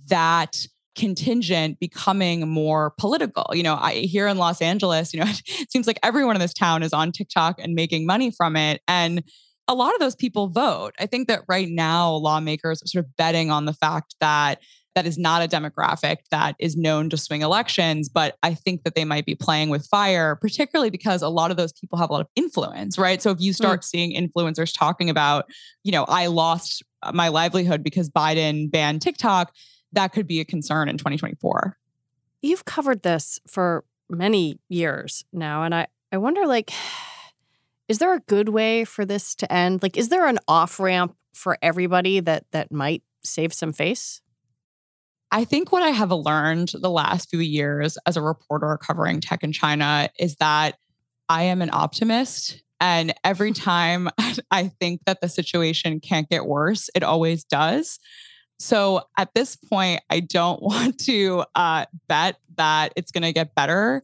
that 0.08 0.66
contingent 0.96 1.80
becoming 1.80 2.48
more 2.50 2.94
political. 2.98 3.46
You 3.54 3.64
know, 3.64 3.76
I 3.76 3.94
here 3.94 4.28
in 4.28 4.38
Los 4.38 4.62
Angeles, 4.62 5.14
you 5.14 5.20
know, 5.20 5.30
it 5.48 5.72
seems 5.72 5.88
like 5.88 6.00
everyone 6.04 6.36
in 6.36 6.42
this 6.42 6.54
town 6.54 6.84
is 6.84 6.94
on 6.94 7.12
TikTok 7.12 7.60
and 7.60 7.76
making 7.76 8.06
money 8.06 8.32
from 8.32 8.56
it. 8.56 8.82
And 8.88 9.24
a 9.72 9.74
lot 9.74 9.94
of 9.94 10.00
those 10.00 10.16
people 10.16 10.50
vote. 10.50 10.94
I 11.00 11.06
think 11.06 11.30
that 11.30 11.42
right 11.48 11.70
now 11.70 12.12
lawmakers 12.12 12.84
are 12.84 12.88
sort 12.88 13.06
of 13.06 13.16
betting 13.16 13.50
on 13.50 13.66
the 13.66 13.74
fact 13.74 14.16
that 14.20 14.60
that 14.96 15.06
is 15.06 15.18
not 15.18 15.42
a 15.42 15.48
demographic 15.48 16.18
that 16.32 16.56
is 16.60 16.76
known 16.76 17.10
to 17.10 17.16
swing 17.16 17.42
elections, 17.42 18.10
but 18.10 18.36
I 18.44 18.54
think 18.54 18.84
that 18.84 18.96
they 18.96 19.06
might 19.06 19.26
be 19.26 19.36
playing 19.36 19.70
with 19.70 19.88
fire, 19.88 20.36
particularly 20.36 20.90
because 20.90 21.22
a 21.22 21.30
lot 21.30 21.50
of 21.50 21.56
those 21.56 21.72
people 21.72 21.98
have 21.98 22.10
a 22.10 22.14
lot 22.14 22.22
of 22.22 22.28
influence, 22.36 22.98
right? 22.98 23.22
So 23.22 23.32
if 23.32 23.40
you 23.40 23.54
start 23.54 23.80
mm. 23.80 23.84
seeing 23.86 24.14
influencers 24.14 24.78
talking 24.78 25.10
about, 25.10 25.46
you 25.84 25.94
know, 25.94 26.04
I 26.10 26.28
lost 26.28 26.84
my 27.14 27.30
livelihood 27.30 27.84
because 27.84 28.10
Biden 28.10 28.70
banned 28.70 29.02
TikTok, 29.02 29.54
that 29.94 30.10
could 30.10 30.28
be 30.28 30.42
a 30.42 30.46
concern 30.46 30.90
in 30.90 30.98
2024. 30.98 31.78
You've 32.42 32.66
covered 32.66 33.04
this 33.04 33.40
for 33.48 33.86
many 34.10 34.60
years 34.68 35.24
now. 35.32 35.64
And 35.64 35.74
I, 35.74 35.88
I 36.12 36.18
wonder, 36.18 36.46
like, 36.46 36.74
is 37.92 37.98
there 37.98 38.14
a 38.14 38.22
good 38.22 38.48
way 38.48 38.86
for 38.86 39.04
this 39.04 39.36
to 39.36 39.52
end? 39.52 39.84
Like, 39.84 39.98
is 39.98 40.08
there 40.08 40.26
an 40.26 40.40
off 40.48 40.80
ramp 40.80 41.14
for 41.34 41.58
everybody 41.62 42.22
that 42.22 42.46
that 42.52 42.72
might 42.72 43.04
save 43.22 43.54
some 43.54 43.74
face? 43.74 44.22
I 45.30 45.44
think 45.44 45.74
what 45.74 45.84
I 45.84 45.90
have 45.90 46.10
learned 46.10 46.72
the 46.74 46.90
last 46.90 47.30
few 47.30 47.42
years 47.42 47.98
as 48.06 48.16
a 48.16 48.22
reporter 48.22 48.78
covering 48.82 49.20
tech 49.20 49.44
in 49.44 49.52
China 49.52 50.08
is 50.18 50.38
that 50.38 50.78
I 51.28 51.44
am 51.44 51.62
an 51.62 51.70
optimist. 51.74 52.64
And 52.80 53.14
every 53.26 53.52
time 53.52 54.08
I 54.52 54.70
think 54.80 55.02
that 55.06 55.20
the 55.20 55.28
situation 55.28 56.00
can't 56.00 56.30
get 56.30 56.46
worse, 56.46 56.90
it 56.96 57.04
always 57.04 57.44
does. 57.44 58.00
So 58.58 59.02
at 59.18 59.34
this 59.36 59.58
point, 59.58 60.00
I 60.10 60.22
don't 60.22 60.62
want 60.64 60.98
to 61.02 61.44
uh, 61.56 61.88
bet 62.08 62.38
that 62.56 62.94
it's 62.96 63.12
going 63.12 63.24
to 63.24 63.34
get 63.34 63.54
better. 63.54 64.02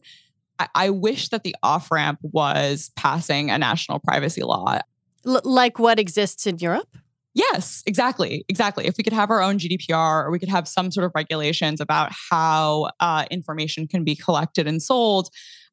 I-, 0.58 0.68
I 0.74 0.90
wish 0.90 1.28
that 1.30 1.44
the 1.44 1.54
off 1.62 1.90
ramp 1.90 2.18
was 2.22 2.90
passing 2.96 3.50
a 3.50 3.58
national 3.58 4.00
privacy 4.00 4.42
law. 4.42 4.78
L- 5.26 5.40
like 5.44 5.78
what 5.78 5.98
exists 5.98 6.46
in 6.46 6.58
Europe? 6.58 6.88
Yes, 7.34 7.82
exactly. 7.86 8.44
Exactly. 8.48 8.86
If 8.86 8.96
we 8.98 9.04
could 9.04 9.12
have 9.12 9.30
our 9.30 9.40
own 9.40 9.58
GDPR 9.58 10.24
or 10.24 10.30
we 10.30 10.38
could 10.38 10.48
have 10.48 10.66
some 10.66 10.90
sort 10.90 11.04
of 11.04 11.12
regulations 11.14 11.80
about 11.80 12.10
how 12.30 12.90
uh, 12.98 13.26
information 13.30 13.86
can 13.86 14.02
be 14.02 14.16
collected 14.16 14.66
and 14.66 14.82
sold, 14.82 15.28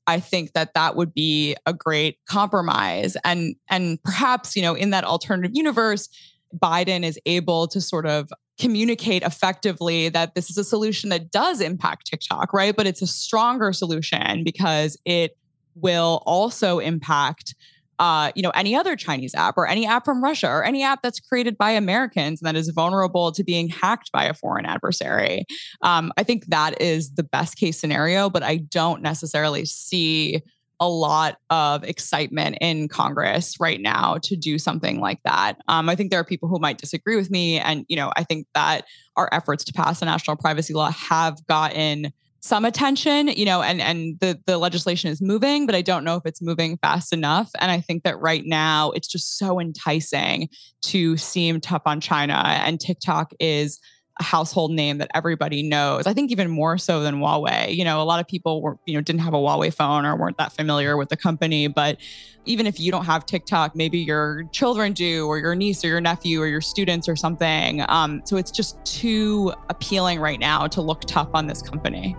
I 0.05 0.19
think 0.19 0.53
that 0.53 0.75
that 0.75 0.95
would 0.95 1.13
be 1.13 1.55
a 1.65 1.73
great 1.73 2.19
compromise. 2.27 3.17
And 3.23 3.55
and 3.69 4.01
perhaps, 4.03 4.55
you 4.55 4.61
know, 4.61 4.75
in 4.75 4.91
that 4.91 5.03
alternative 5.03 5.51
universe, 5.55 6.07
Biden 6.55 7.03
is 7.03 7.19
able 7.25 7.67
to 7.69 7.81
sort 7.81 8.05
of 8.05 8.29
communicate 8.59 9.23
effectively 9.23 10.09
that 10.09 10.35
this 10.35 10.49
is 10.49 10.57
a 10.57 10.63
solution 10.63 11.09
that 11.09 11.31
does 11.31 11.61
impact 11.61 12.07
TikTok, 12.07 12.53
right? 12.53 12.75
But 12.75 12.87
it's 12.87 13.01
a 13.01 13.07
stronger 13.07 13.73
solution 13.73 14.43
because 14.43 14.97
it 15.05 15.37
will 15.75 16.23
also 16.25 16.79
impact 16.79 17.55
uh, 17.99 18.31
you 18.35 18.41
know, 18.41 18.49
any 18.51 18.75
other 18.75 18.95
Chinese 18.95 19.33
app 19.35 19.57
or 19.57 19.67
any 19.67 19.87
app 19.87 20.03
from 20.03 20.23
Russia 20.23 20.49
or 20.49 20.63
any 20.63 20.83
app 20.83 21.01
that's 21.01 21.19
created 21.19 21.57
by 21.57 21.71
Americans 21.71 22.41
and 22.41 22.47
that 22.47 22.57
is 22.57 22.69
vulnerable 22.69 23.31
to 23.31 23.43
being 23.43 23.69
hacked 23.69 24.11
by 24.11 24.25
a 24.25 24.33
foreign 24.33 24.65
adversary. 24.65 25.45
Um, 25.81 26.11
I 26.17 26.23
think 26.23 26.47
that 26.47 26.81
is 26.81 27.11
the 27.11 27.23
best 27.23 27.57
case 27.57 27.79
scenario, 27.79 28.29
but 28.29 28.43
I 28.43 28.57
don't 28.57 29.01
necessarily 29.01 29.65
see 29.65 30.41
a 30.79 30.89
lot 30.89 31.37
of 31.49 31.83
excitement 31.83 32.57
in 32.61 32.87
Congress 32.87 33.55
right 33.59 33.81
now 33.81 34.17
to 34.23 34.35
do 34.35 34.57
something 34.59 34.99
like 34.99 35.19
that. 35.23 35.57
Um, 35.67 35.89
I 35.89 35.95
think 35.95 36.11
there 36.11 36.19
are 36.19 36.25
people 36.25 36.49
who 36.49 36.59
might 36.59 36.77
disagree 36.77 37.15
with 37.15 37.31
me, 37.31 37.59
and 37.59 37.85
you 37.87 37.95
know, 37.95 38.11
I 38.15 38.23
think 38.23 38.47
that 38.55 38.85
our 39.15 39.29
efforts 39.31 39.63
to 39.65 39.73
pass 39.73 40.01
a 40.01 40.05
national 40.05 40.37
privacy 40.37 40.73
law 40.73 40.91
have 40.91 41.45
gotten 41.47 42.11
some 42.45 42.63
attention, 42.63 43.29
you 43.29 43.43
know, 43.43 43.63
and 43.63 43.81
and 43.81 44.19
the 44.19 44.39
the 44.45 44.59
legislation 44.59 45.09
is 45.09 45.19
moving, 45.19 45.65
but 45.65 45.73
I 45.73 45.81
don't 45.81 46.03
know 46.03 46.15
if 46.15 46.25
it's 46.25 46.43
moving 46.43 46.77
fast 46.77 47.11
enough. 47.11 47.49
And 47.59 47.71
I 47.71 47.81
think 47.81 48.03
that 48.03 48.19
right 48.19 48.45
now 48.45 48.91
it's 48.91 49.07
just 49.07 49.39
so 49.39 49.59
enticing 49.59 50.49
to 50.83 51.17
seem 51.17 51.59
tough 51.59 51.81
on 51.87 51.99
China, 51.99 52.43
and 52.45 52.79
TikTok 52.79 53.33
is 53.39 53.79
household 54.21 54.71
name 54.71 54.97
that 54.99 55.11
everybody 55.13 55.61
knows. 55.61 56.07
I 56.07 56.13
think 56.13 56.31
even 56.31 56.49
more 56.49 56.77
so 56.77 57.01
than 57.01 57.15
Huawei. 57.15 57.75
You 57.75 57.83
know, 57.83 58.01
a 58.01 58.03
lot 58.05 58.19
of 58.19 58.27
people 58.27 58.61
were, 58.61 58.77
you 58.85 58.95
know, 58.95 59.01
didn't 59.01 59.21
have 59.21 59.33
a 59.33 59.37
Huawei 59.37 59.73
phone 59.73 60.05
or 60.05 60.15
weren't 60.15 60.37
that 60.37 60.53
familiar 60.53 60.95
with 60.95 61.09
the 61.09 61.17
company. 61.17 61.67
But 61.67 61.97
even 62.45 62.65
if 62.65 62.79
you 62.79 62.91
don't 62.91 63.05
have 63.05 63.25
TikTok, 63.25 63.75
maybe 63.75 63.99
your 63.99 64.43
children 64.51 64.93
do, 64.93 65.27
or 65.27 65.37
your 65.37 65.55
niece 65.55 65.83
or 65.83 65.87
your 65.87 66.01
nephew 66.01 66.41
or 66.41 66.47
your 66.47 66.61
students 66.61 67.09
or 67.09 67.15
something. 67.15 67.83
Um, 67.89 68.21
so 68.25 68.37
it's 68.37 68.51
just 68.51 68.83
too 68.85 69.53
appealing 69.69 70.19
right 70.19 70.39
now 70.39 70.67
to 70.67 70.81
look 70.81 71.01
tough 71.01 71.29
on 71.33 71.47
this 71.47 71.61
company. 71.61 72.15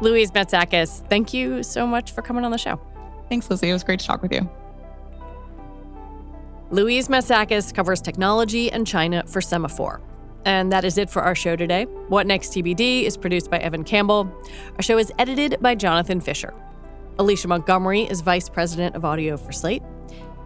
Louise 0.00 0.32
Matsakis, 0.32 1.08
thank 1.08 1.32
you 1.32 1.62
so 1.62 1.86
much 1.86 2.12
for 2.12 2.22
coming 2.22 2.44
on 2.44 2.50
the 2.50 2.58
show. 2.58 2.80
Thanks, 3.28 3.48
Lizzie. 3.48 3.70
It 3.70 3.72
was 3.72 3.84
great 3.84 4.00
to 4.00 4.06
talk 4.06 4.20
with 4.20 4.32
you. 4.32 4.50
Louise 6.72 7.08
Matsakis 7.08 7.74
covers 7.74 8.00
technology 8.00 8.72
and 8.72 8.86
China 8.86 9.22
for 9.26 9.40
Semafor. 9.40 10.00
And 10.46 10.72
that 10.72 10.86
is 10.86 10.96
it 10.96 11.10
for 11.10 11.20
our 11.20 11.34
show 11.34 11.54
today. 11.54 11.84
What 12.08 12.26
Next 12.26 12.48
TBD 12.48 13.02
is 13.02 13.14
produced 13.18 13.50
by 13.50 13.58
Evan 13.58 13.84
Campbell. 13.84 14.34
Our 14.76 14.82
show 14.82 14.96
is 14.96 15.12
edited 15.18 15.58
by 15.60 15.74
Jonathan 15.74 16.18
Fisher. 16.18 16.54
Alicia 17.18 17.46
Montgomery 17.46 18.04
is 18.04 18.22
Vice 18.22 18.48
President 18.48 18.96
of 18.96 19.04
Audio 19.04 19.36
for 19.36 19.52
Slate. 19.52 19.82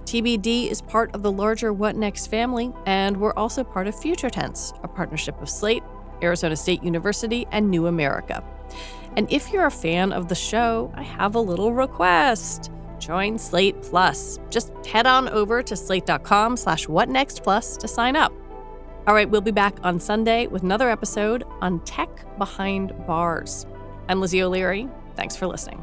TBD 0.05 0.69
is 0.69 0.83
part 0.83 1.15
of 1.15 1.23
the 1.23 1.31
larger 1.31 1.73
What 1.73 1.95
Next 1.95 2.27
family, 2.27 2.73
and 2.87 3.17
we're 3.17 3.35
also 3.35 3.63
part 3.63 3.87
of 3.87 3.97
Future 3.97 4.29
Tense, 4.29 4.73
a 4.83 4.89
partnership 4.89 5.41
of 5.41 5.49
Slate, 5.49 5.85
Arizona 6.25 6.57
State 6.57 6.83
University, 6.83 7.47
and 7.53 7.71
New 7.71 7.87
America. 7.87 8.43
And 9.17 9.31
if 9.31 9.53
you're 9.53 9.67
a 9.67 9.71
fan 9.71 10.13
of 10.13 10.27
the 10.27 10.35
show, 10.35 10.93
I 10.97 11.05
have 11.05 11.37
a 11.37 11.41
little 11.41 11.73
request. 11.73 12.73
Join 12.99 13.39
Slate 13.39 13.81
Plus. 13.83 14.39
Just 14.51 14.73
head 14.87 15.07
on 15.07 15.29
over 15.29 15.63
to 15.63 15.77
slate.com 15.77 16.57
slash 16.57 16.87
whatnextplus 16.87 17.79
to 17.79 17.89
sign 17.89 18.17
up. 18.17 18.33
All 19.07 19.15
right, 19.15 19.31
we'll 19.31 19.41
be 19.41 19.53
back 19.53 19.79
on 19.83 20.01
Sunday 20.01 20.49
with 20.49 20.63
another 20.63 20.91
episode 20.91 21.45
on 21.61 21.81
tech 21.81 22.09
behind 22.39 22.93
bars. 23.07 23.67
I'm 24.09 24.21
Lizzie 24.21 24.43
O'Leary. 24.43 24.89
Thanks 25.15 25.37
for 25.37 25.47
listening. 25.47 25.83